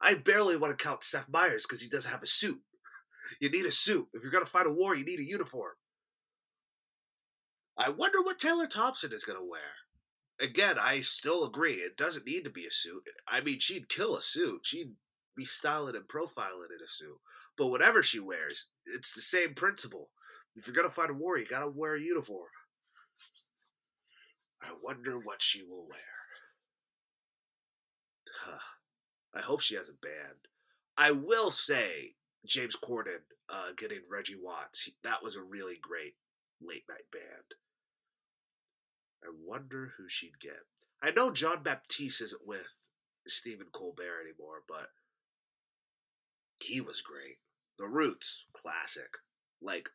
[0.00, 2.60] I barely want to count Seth Meyers because he doesn't have a suit.
[3.40, 4.06] You need a suit.
[4.12, 5.72] If you're going to fight a war, you need a uniform.
[7.76, 9.62] I wonder what Taylor Thompson is going to wear
[10.40, 11.74] again, I still agree.
[11.74, 13.02] It doesn't need to be a suit.
[13.28, 14.66] I mean, she'd kill a suit.
[14.66, 14.92] She'd
[15.36, 17.18] be styling and profiling in a suit.
[17.56, 20.10] But whatever she wears, it's the same principle.
[20.56, 22.48] If you're gonna fight a war, you gotta wear a uniform.
[24.62, 25.98] I wonder what she will wear.
[28.40, 28.58] Huh.
[29.34, 30.48] I hope she has a band.
[30.96, 32.14] I will say,
[32.46, 36.14] James Corden uh, getting Reggie Watts, that was a really great
[36.60, 37.54] late night band.
[39.24, 40.60] I wonder who she'd get.
[41.02, 42.74] I know Jon Batiste isn't with
[43.26, 44.88] Stephen Colbert anymore, but
[46.60, 47.38] he was great.
[47.78, 49.16] The Roots, classic.
[49.62, 49.88] Like,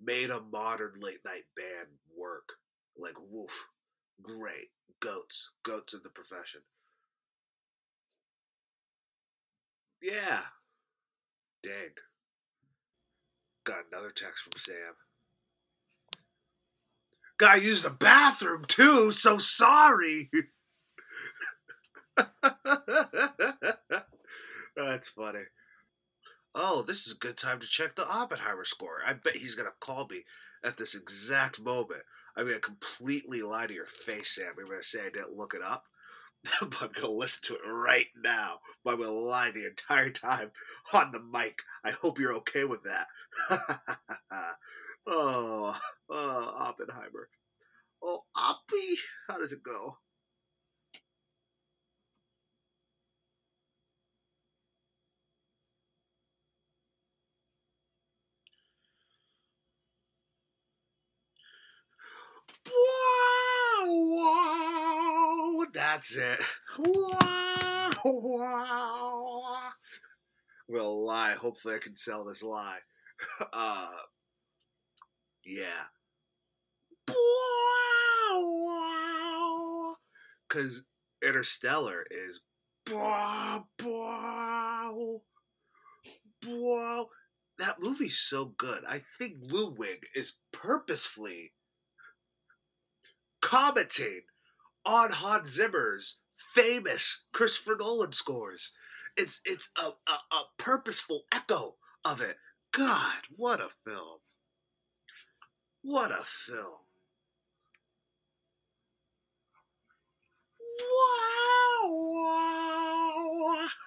[0.00, 2.54] made a modern late night band work.
[2.96, 3.66] Like, woof.
[4.22, 4.70] Great.
[5.00, 5.52] Goats.
[5.62, 6.60] Goats in the profession.
[10.00, 10.40] Yeah.
[11.62, 11.94] Dang.
[13.64, 14.94] Got another text from Sam.
[17.38, 20.30] Guy used the bathroom too, so sorry.
[24.76, 25.44] That's funny.
[26.54, 29.00] Oh, this is a good time to check the Oppenheimer score.
[29.06, 30.24] I bet he's to call me
[30.64, 32.02] at this exact moment.
[32.36, 34.54] I'm to completely lie to your face, Sam.
[34.58, 35.84] I'm to say I didn't look it up.
[36.60, 38.60] but I'm to listen to it right now.
[38.84, 40.50] But I'm to lie the entire time
[40.92, 41.60] on the mic.
[41.84, 43.06] I hope you're okay with that.
[45.08, 45.76] Oh,
[46.10, 47.28] uh, Oppenheimer.
[48.02, 48.96] Oh, Oppie,
[49.28, 49.98] how does it go?
[62.66, 63.84] Wow,
[64.14, 66.40] wow, that's it.
[66.78, 69.70] Wow, wow.
[70.68, 71.32] I'm lie.
[71.32, 72.78] Hopefully, I can sell this lie.
[73.52, 73.90] Uh,
[75.48, 75.88] yeah.
[80.48, 80.84] Because
[81.24, 82.40] Interstellar is.
[87.58, 88.84] That movie's so good.
[88.88, 91.52] I think Ludwig is purposefully
[93.42, 94.22] commenting
[94.86, 96.18] on Hans Zimmer's
[96.54, 98.72] famous Christopher Nolan scores.
[99.16, 102.36] It's it's a, a, a purposeful echo of it.
[102.72, 104.20] God, what a film.
[105.82, 106.84] What a film.
[110.80, 113.68] Wow, wow.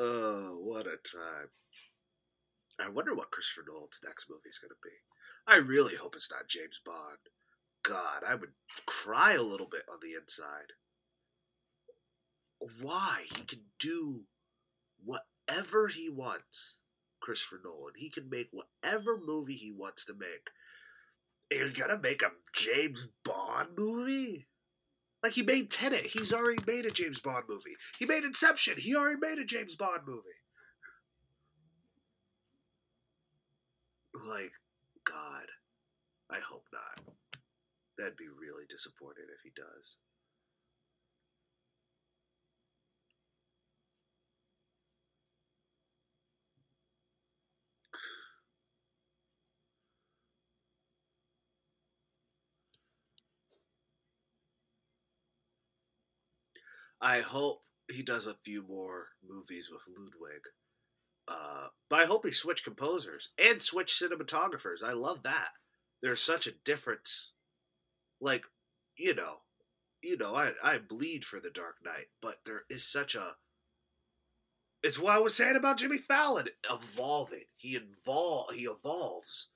[0.00, 1.50] Oh, what a time.
[2.78, 4.94] I wonder what Christopher Nolan's next movie is going to be.
[5.48, 7.18] I really hope it's not James Bond.
[7.82, 8.52] God, I would
[8.86, 10.72] cry a little bit on the inside.
[12.80, 13.26] Why?
[13.36, 14.24] He can do
[15.04, 16.80] whatever he wants,
[17.20, 17.94] Christopher Nolan.
[17.96, 20.50] He can make whatever movie he wants to make.
[21.50, 24.46] And you're gonna make a James Bond movie?
[25.22, 27.76] Like he made Tenet, he's already made a James Bond movie.
[27.98, 30.22] He made Inception, he already made a James Bond movie.
[34.26, 34.52] Like,
[35.04, 35.46] God,
[36.30, 37.14] I hope not.
[37.96, 39.96] That'd be really disappointing if he does.
[57.00, 60.42] I hope he does a few more movies with Ludwig.
[61.28, 64.82] Uh, but I hope he switch composers and switch cinematographers.
[64.82, 65.50] I love that.
[66.00, 67.32] There's such a difference.
[68.20, 68.44] Like,
[68.96, 69.40] you know,
[70.02, 73.36] you know, I I bleed for the Dark Knight, but there is such a.
[74.82, 77.44] It's what I was saying about Jimmy Fallon evolving.
[77.54, 78.54] He evolve.
[78.54, 79.50] He evolves.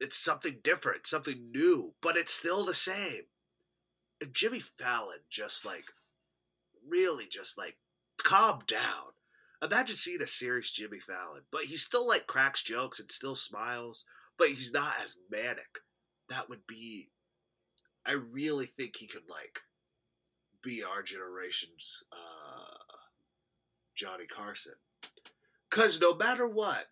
[0.00, 3.22] It's something different, something new, but it's still the same.
[4.20, 5.92] If Jimmy Fallon just like
[6.88, 7.76] really just like
[8.18, 9.12] calm down.
[9.62, 14.04] Imagine seeing a serious Jimmy Fallon, but he still like cracks jokes and still smiles,
[14.36, 15.78] but he's not as manic.
[16.28, 17.10] That would be.
[18.04, 19.60] I really think he could like
[20.62, 22.96] be our generation's uh,
[23.94, 24.74] Johnny Carson.
[25.70, 26.86] Because no matter what,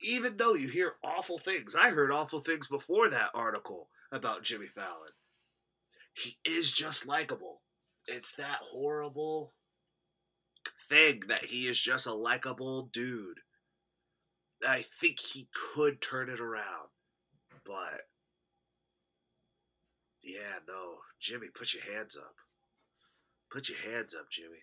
[0.00, 4.66] even though you hear awful things, I heard awful things before that article about Jimmy
[4.66, 5.10] Fallon.
[6.12, 7.59] He is just likable
[8.08, 9.54] it's that horrible
[10.88, 13.38] thing that he is just a likable dude.
[14.66, 16.88] I think he could turn it around,
[17.64, 18.02] but
[20.22, 22.34] yeah, no, Jimmy, put your hands up.
[23.50, 24.58] Put your hands up, Jimmy.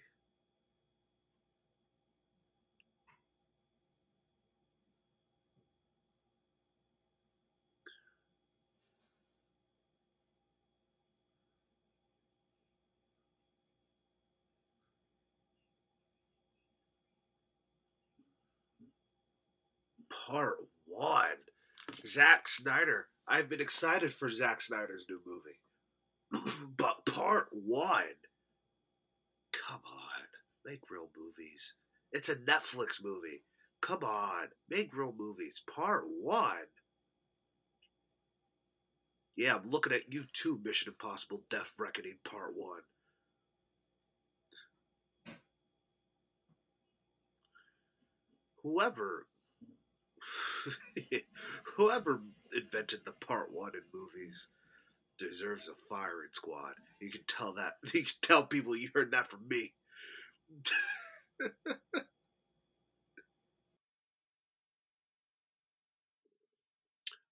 [20.26, 21.38] Part One.
[22.06, 23.08] Zack Snyder.
[23.28, 25.60] I've been excited for Zack Snyder's new movie.
[26.78, 28.04] but Part One.
[29.54, 30.26] Come on.
[30.66, 31.76] Make real movies.
[32.12, 33.44] It's a Netflix movie.
[33.82, 34.48] Come on.
[34.70, 35.62] Make real movies.
[35.68, 36.68] Part One.
[39.38, 42.80] Yeah, I'm looking at you too, Mission Impossible Death Reckoning Part 1.
[48.64, 49.28] Whoever
[51.76, 52.22] Whoever
[52.56, 54.50] invented the part one in movies
[55.18, 56.74] deserves a firing squad.
[57.00, 57.74] You can tell that.
[57.94, 59.74] You can tell people you heard that from me.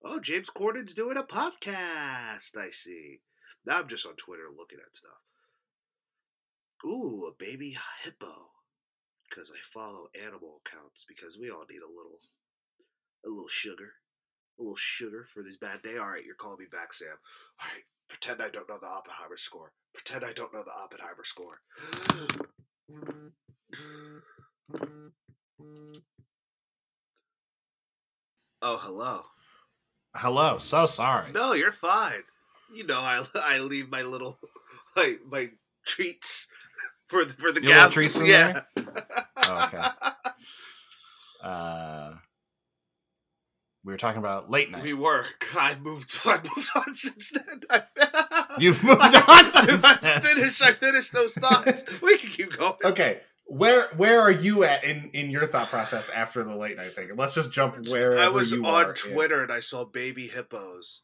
[0.04, 2.58] oh, James Corden's doing a podcast.
[2.58, 3.20] I see.
[3.66, 5.12] Now I'm just on Twitter looking at stuff.
[6.86, 8.52] Ooh, a baby hippo.
[9.28, 12.20] Because I follow animal accounts because we all need a little
[13.26, 13.92] a little sugar,
[14.60, 15.98] a little sugar for this bad day.
[15.98, 17.08] All right, you're calling me back, Sam.
[17.62, 19.72] All right, pretend I don't know the Oppenheimer score.
[19.94, 21.62] Pretend I don't know the Oppenheimer score.
[28.62, 29.22] oh, hello.
[30.16, 30.58] Hello.
[30.60, 31.32] So sorry.
[31.32, 32.24] No, you're fine.
[32.74, 34.40] You know, I I leave my little
[34.96, 35.50] my my
[35.86, 36.48] treats
[37.08, 38.62] for the for the Your little treats yeah.
[38.78, 39.82] Oh, okay.
[41.44, 42.16] Uh,
[43.86, 44.84] we were talking about late night.
[44.84, 45.26] We were.
[45.58, 46.18] I moved.
[46.26, 47.62] I moved on since then.
[48.60, 50.22] You've moved on since I then.
[50.22, 50.64] finished.
[50.64, 51.84] I finished those thoughts.
[52.02, 52.74] We can keep going.
[52.84, 56.94] Okay, where where are you at in in your thought process after the late night
[56.96, 57.10] thing?
[57.16, 61.04] Let's just jump wherever I was on in- Twitter and I saw baby hippos,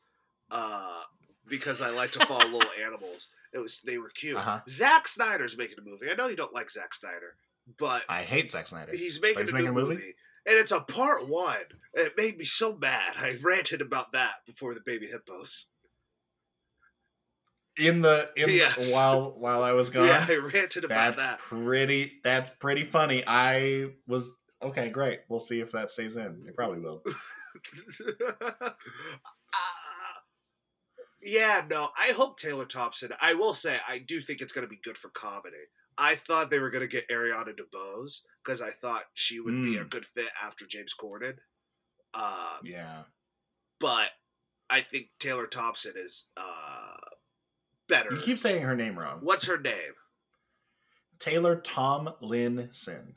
[0.49, 1.01] uh,
[1.47, 3.27] because I like to follow little animals.
[3.53, 4.37] It was they were cute.
[4.37, 4.61] Uh-huh.
[4.67, 6.09] Zack Snyder's making a movie.
[6.09, 7.35] I know you don't like Zack Snyder,
[7.77, 8.91] but I hate Zack Snyder.
[8.91, 9.95] he's making, he's a, making a movie?
[9.95, 10.15] movie?
[10.45, 11.55] And it's a part one.
[11.93, 13.15] It made me so mad.
[13.17, 15.67] I ranted about that before the baby hippos.
[17.77, 18.93] In the in Yes.
[18.93, 20.07] while while I was gone.
[20.07, 21.15] Yeah, I ranted about that.
[21.17, 21.39] that's that.
[21.39, 22.19] pretty.
[22.23, 23.23] That's pretty funny.
[23.25, 24.29] I was
[24.61, 24.89] okay.
[24.89, 25.21] Great.
[25.29, 26.43] We'll see if that stays in.
[26.47, 27.01] It probably will.
[28.61, 28.69] Uh,
[31.21, 33.11] yeah, no, I hope Taylor Thompson.
[33.21, 35.57] I will say, I do think it's going to be good for comedy.
[35.97, 39.77] I thought they were going to get Ariana DeBose because I thought she would be
[39.77, 39.89] a Mm.
[39.89, 41.37] good fit after James Corden.
[42.13, 43.03] Uh, Yeah.
[43.79, 44.11] but
[44.69, 46.97] I think Taylor Thompson is uh,
[47.87, 48.13] better.
[48.15, 49.19] You keep saying her name wrong.
[49.21, 49.93] What's her name?
[51.19, 52.27] Taylor Tomlinson.
[52.27, 53.13] Linson?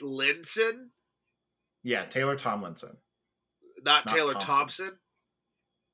[0.00, 0.88] Linson?
[1.82, 2.96] Yeah, Taylor Tomlinson.
[3.84, 4.46] Not, Not Taylor Thompson.
[4.86, 4.98] Thompson.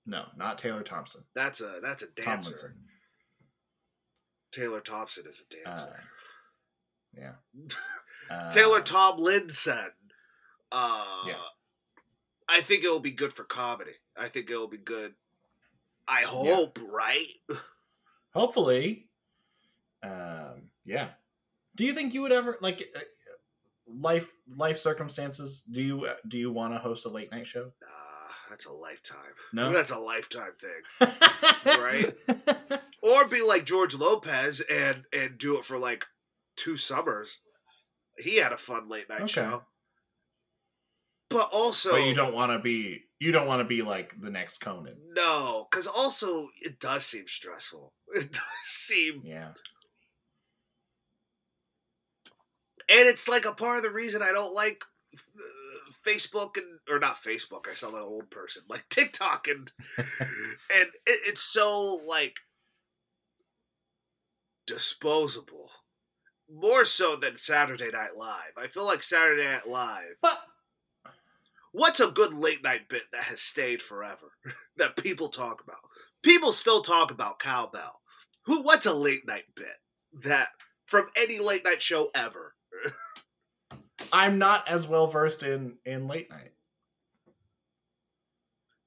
[0.06, 1.24] No, not Taylor Thompson.
[1.34, 2.22] That's a that's a dancer.
[2.52, 2.74] Tomlinson.
[4.52, 6.00] Taylor Thompson is a Uh, dancer.
[7.16, 7.32] yeah.
[8.30, 9.90] Uh, Taylor Tomlinson.
[10.70, 11.42] Uh, Yeah.
[12.48, 13.94] I think it'll be good for comedy.
[14.16, 15.14] I think it'll be good.
[16.06, 17.26] I hope, right?
[18.34, 19.08] Hopefully.
[20.02, 20.70] Um.
[20.84, 21.10] Yeah.
[21.76, 23.00] Do you think you would ever like uh,
[23.86, 25.62] life life circumstances?
[25.70, 27.72] Do you uh, do you want to host a late night show?
[27.82, 28.09] Uh,
[28.50, 29.18] that's a lifetime.
[29.52, 29.72] No.
[29.72, 31.08] That's a lifetime thing.
[31.64, 32.14] Right.
[33.02, 36.04] Or be like George Lopez and and do it for like
[36.56, 37.40] two summers.
[38.18, 39.28] He had a fun late night Okay.
[39.28, 39.62] show.
[41.30, 44.28] But also, but you don't want to be you don't want to be like the
[44.30, 44.96] next Conan.
[45.16, 47.94] no, because also it does seem stressful.
[48.14, 49.52] It does seem Yeah.
[52.88, 54.82] and it's like a part of the reason I don't like
[55.14, 55.69] uh,
[56.06, 57.68] Facebook and or not Facebook.
[57.68, 60.08] I sound like an old person, like TikTok and and
[60.68, 62.36] it, it's so like
[64.66, 65.70] disposable,
[66.50, 68.52] more so than Saturday Night Live.
[68.56, 70.14] I feel like Saturday Night Live.
[70.22, 70.40] But
[71.72, 74.32] What's a good late night bit that has stayed forever
[74.76, 75.78] that people talk about?
[76.22, 78.00] People still talk about cowbell.
[78.46, 78.62] Who?
[78.62, 79.76] What's a late night bit
[80.24, 80.48] that
[80.86, 82.54] from any late night show ever?
[84.12, 86.52] I'm not as well versed in in late night.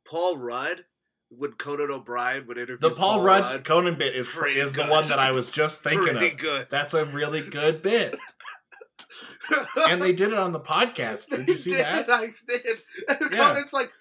[0.05, 0.85] Paul Rudd
[1.29, 5.07] when Conan O'Brien would interview The Paul, Rudd, Conan bit is Pretty is the one
[5.07, 6.37] that I was just thinking pretty of.
[6.37, 6.67] good.
[6.69, 8.15] That's a really good bit,
[9.89, 11.29] and they did it on the podcast.
[11.29, 12.09] Did you see did, that?
[12.09, 12.77] I did.
[13.09, 13.37] And Yeah.
[13.37, 13.91] Conan's like,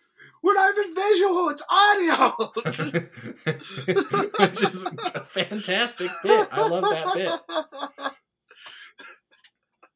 [0.42, 2.34] we're not even visual, it's audio.
[4.40, 4.84] Which is
[5.14, 6.48] a fantastic bit.
[6.52, 7.14] I love that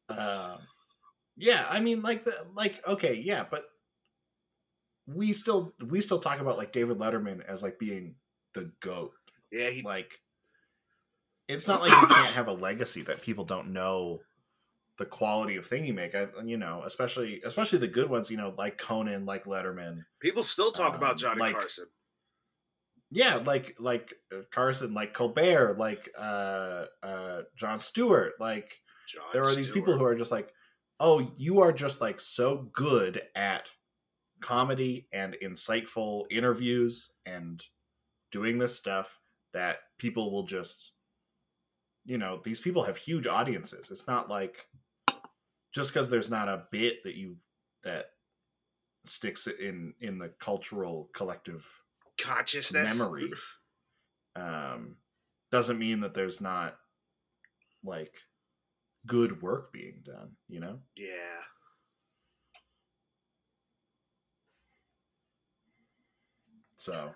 [0.09, 0.19] bit.
[0.19, 0.59] Um,
[1.37, 3.65] yeah, I mean, like the like okay, yeah, but
[5.07, 8.17] we still we still talk about like David Letterman as like being
[8.55, 9.13] the goat.
[9.53, 10.13] Yeah, he Like,
[11.49, 14.21] it's not like you can't have a legacy that people don't know
[14.99, 16.15] the quality of thing you make.
[16.15, 18.31] I, you know, especially especially the good ones.
[18.31, 19.99] You know, like Conan, like Letterman.
[20.21, 21.87] people still talk Um, about Johnny like- Carson.
[23.13, 28.69] yeah like like uh, carson like colbert like uh uh jon stewart like
[29.07, 30.49] John there are these people who are just like
[31.01, 33.69] oh you are just like so good at
[34.41, 37.65] comedy and insightful interviews and
[38.31, 39.19] doing this stuff
[39.53, 40.93] that people will just
[42.05, 44.67] you know these people have huge audiences it's not like
[45.73, 47.37] just because there's not a bit that you
[47.83, 48.07] that
[49.05, 51.67] sticks in in the cultural collective
[52.21, 52.99] consciousness.
[52.99, 53.31] memory
[54.37, 54.97] um
[55.51, 56.77] doesn't mean that there's not
[57.85, 58.15] like
[59.07, 61.13] good work being done you know Yeah.
[66.77, 67.11] so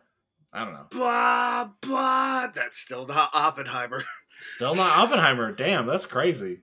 [0.53, 2.49] i don't know Blah blah.
[2.55, 4.03] That's still not Oppenheimer.
[4.41, 6.59] still not oppenheimer damn that's crazy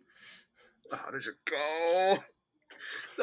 [0.92, 2.18] How does it go?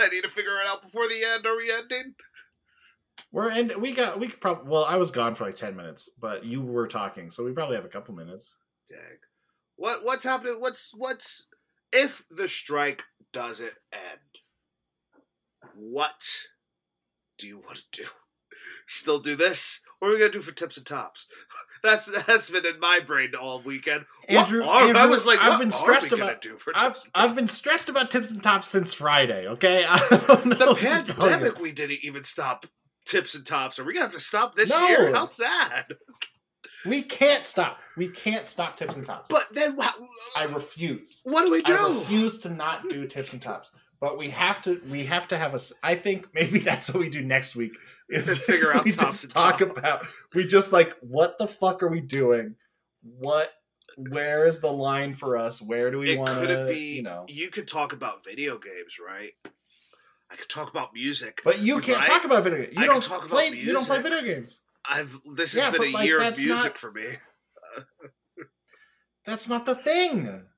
[0.01, 1.47] I need to figure it out before the end.
[1.47, 2.15] Are we ending?
[3.33, 6.09] we're and we got we could probably well i was gone for like 10 minutes
[6.21, 8.57] but you were talking so we probably have a couple minutes
[8.89, 8.99] Dang.
[9.77, 10.57] What what's happening?
[10.61, 11.49] What's what's
[11.95, 14.21] if the strike doesn't end?
[15.77, 16.25] What
[17.39, 18.09] do you want to do?
[18.87, 19.81] Still do this?
[19.99, 21.27] What are we gonna do for tips and tops?
[21.83, 24.07] That's that's been in my brain all weekend.
[24.27, 26.95] andrew, what are, I was like, I've what been are stressed about do for I've,
[26.95, 27.35] tips and I've tops?
[27.35, 31.13] been stressed about tips and tops since friday okay the what to tell you.
[31.15, 31.59] pandemic.
[31.61, 32.65] We didn't even stop
[33.05, 33.79] tips and tops.
[33.79, 34.87] Are we gonna have to stop this No.
[34.89, 35.13] year?
[35.15, 35.85] How sad!
[36.87, 37.79] We can't stop.
[37.97, 39.27] We can't stop tips and tops.
[39.31, 39.87] But then wha-
[40.37, 41.23] I refuse.
[41.25, 41.75] what do we do?
[41.75, 43.71] I refuse to not do tips and tops.
[44.01, 44.81] But we have to.
[44.91, 45.61] We have to have a.
[45.83, 47.77] I think maybe that's what we do next week.
[48.11, 49.79] Is Figure out we tops just and talk top.
[49.79, 50.07] about.
[50.35, 52.57] We just like what the fuck are we doing?
[53.03, 53.51] What?
[54.11, 55.63] Where is the line for us?
[55.63, 56.67] Where do we want to?
[56.69, 56.97] be.
[56.97, 57.25] You know.
[57.29, 59.31] you could talk about video games, right?
[60.31, 61.41] I could talk about music.
[61.45, 62.09] But you can't Right?
[62.09, 62.61] talk about video.
[62.63, 62.75] games.
[62.77, 63.51] You I don't talk about play.
[63.51, 64.59] You don't play video games.
[64.89, 67.07] I've this has Yeah, been a like, year of music not- for me.
[69.27, 70.45] That's not the thing.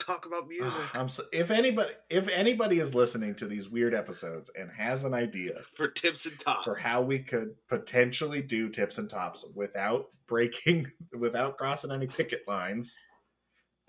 [0.00, 4.50] Talk about music I'm so, if anybody if anybody is listening to these weird episodes
[4.58, 6.64] and has an idea for tips and tops.
[6.64, 12.40] for how we could potentially do tips and tops without breaking without crossing any picket
[12.48, 12.98] lines,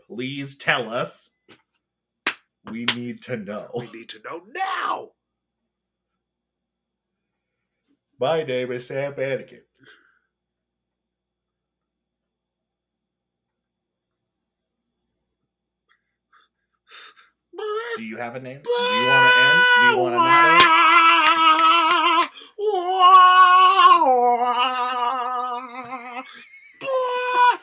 [0.05, 1.33] please tell us.
[2.69, 3.71] We need to know.
[3.75, 5.09] we need to know now.
[8.21, 9.61] My name is Sam Anakin.
[17.97, 18.61] Do you have a name?
[18.63, 19.63] Do you want to end?
[19.75, 20.61] Do you want to not end?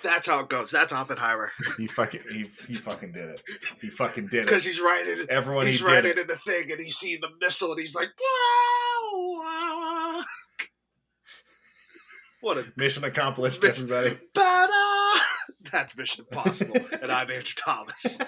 [0.03, 0.73] That's how it goes.
[0.73, 3.43] That's Oppenheimer He fucking he, he fucking did it.
[3.81, 4.47] He fucking did it.
[4.47, 5.25] because he's writing.
[5.31, 6.19] Everyone he's he did writing it.
[6.19, 8.09] in the thing, and he's seeing the missile, and he's like,
[12.41, 14.16] "What a Mission accomplished, everybody.
[14.34, 15.20] Ba-da!
[15.72, 18.18] That's Mission Impossible, and I'm Andrew Thomas.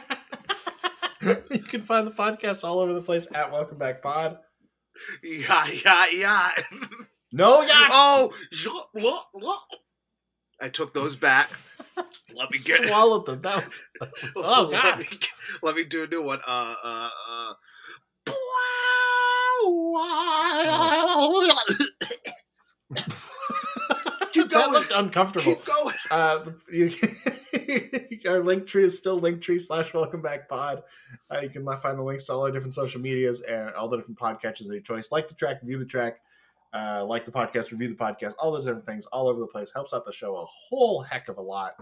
[1.51, 4.39] you can find the podcast all over the place at Welcome Back Pod.
[5.23, 6.49] Yeah, yeah, yeah.
[7.33, 7.95] No yachts.
[7.95, 8.33] Oh,
[8.95, 9.63] look, look.
[10.61, 11.51] I took those back.
[12.35, 12.85] Let me get.
[12.89, 13.41] swallowed them.
[13.43, 13.83] That was.
[14.37, 14.99] Oh let god.
[14.99, 15.07] me
[15.63, 16.41] let me do a new one.
[16.47, 17.11] Uh, uh,
[22.99, 23.15] uh.
[24.51, 25.55] Keep that looked uncomfortable.
[25.55, 25.95] Keep going.
[26.11, 26.91] Uh, you,
[28.29, 30.83] our link tree is still linktree slash welcome back pod.
[31.31, 33.97] Uh, you can find the links to all our different social medias and all the
[33.97, 35.13] different podcatchers of your choice.
[35.13, 36.21] Like the track, view the track,
[36.73, 39.73] uh, like the podcast, review the podcast, all those different things all over the place.
[39.73, 41.75] Helps out the show a whole heck of a lot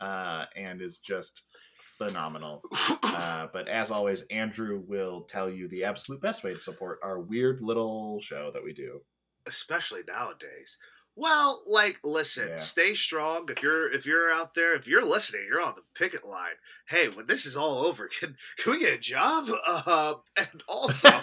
[0.00, 1.42] uh, and is just
[1.82, 2.62] phenomenal.
[3.18, 7.18] Uh, but as always, Andrew will tell you the absolute best way to support our
[7.18, 9.00] weird little show that we do.
[9.48, 10.76] especially nowadays.
[11.18, 12.56] Well, like, listen, Yeah.
[12.56, 13.48] stay strong.
[13.50, 16.56] If you're if you're out there, if you're listening, you're on the picket line.
[16.88, 19.48] Hey, when this is all over, can can we get a job?
[19.66, 21.08] Uh, and also,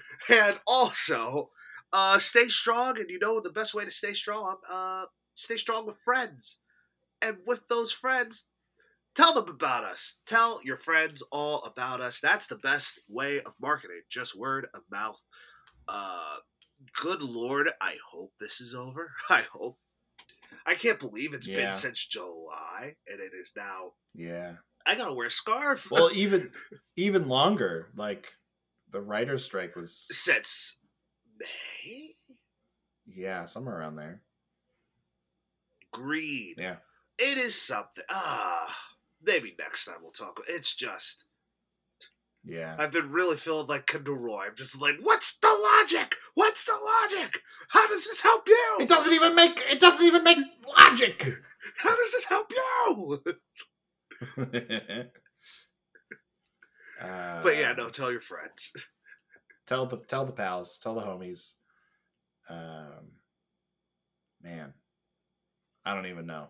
[0.30, 1.50] and also,
[1.92, 2.98] uh, stay strong.
[2.98, 5.04] And you know the best way to stay strong, uh,
[5.34, 6.58] stay strong with friends,
[7.20, 8.48] and with those friends.
[9.14, 10.20] Tell them about us.
[10.24, 12.18] Tell your friends all about us.
[12.18, 14.00] That's the best way of marketing.
[14.08, 15.22] Just word of mouth.
[15.86, 16.36] Uh,
[17.00, 19.12] good lord, I hope this is over.
[19.30, 19.78] I hope.
[20.66, 21.56] I can't believe it's Yeah.
[21.56, 23.92] been since July and it is now.
[24.14, 24.56] yeah.
[24.84, 25.90] I gotta wear a scarf.
[25.92, 26.50] Well, even
[26.96, 27.90] even longer.
[27.94, 28.26] Like
[28.90, 30.78] the writer's strike was since
[31.38, 32.10] May?
[33.06, 34.22] yeah, somewhere around there.
[35.92, 36.54] Green.
[36.58, 36.76] Yeah.
[37.18, 38.02] It is something.
[38.10, 38.76] Ah,
[39.22, 40.40] maybe next time we'll talk.
[40.48, 41.26] It's just.
[42.44, 42.74] Yeah.
[42.78, 44.46] I've been really feeling like Kendall Roy.
[44.48, 45.46] I'm just like, what's the
[45.80, 46.16] logic?
[46.34, 47.40] What's the logic?
[47.68, 48.76] How does this help you?
[48.80, 50.38] It doesn't even make it doesn't even make
[50.76, 51.24] logic.
[51.78, 53.22] How does this help you?
[57.00, 58.72] uh, But yeah, no, tell your friends.
[59.66, 61.54] Tell the tell the pals, tell the homies.
[62.48, 63.12] Um
[64.42, 64.74] man.
[65.84, 66.48] I don't even know.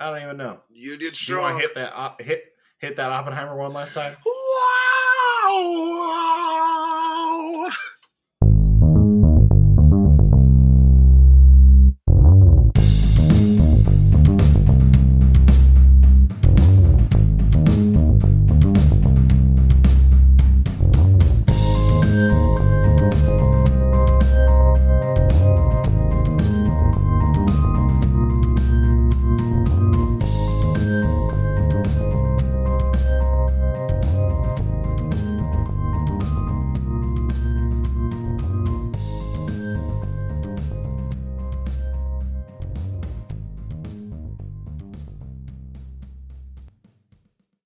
[0.00, 0.60] I don't even know.
[0.70, 1.42] Union Do you strong.
[1.42, 2.44] want to hit that op- hit
[2.78, 4.14] hit that Oppenheimer one last time?
[5.56, 6.43] Oh!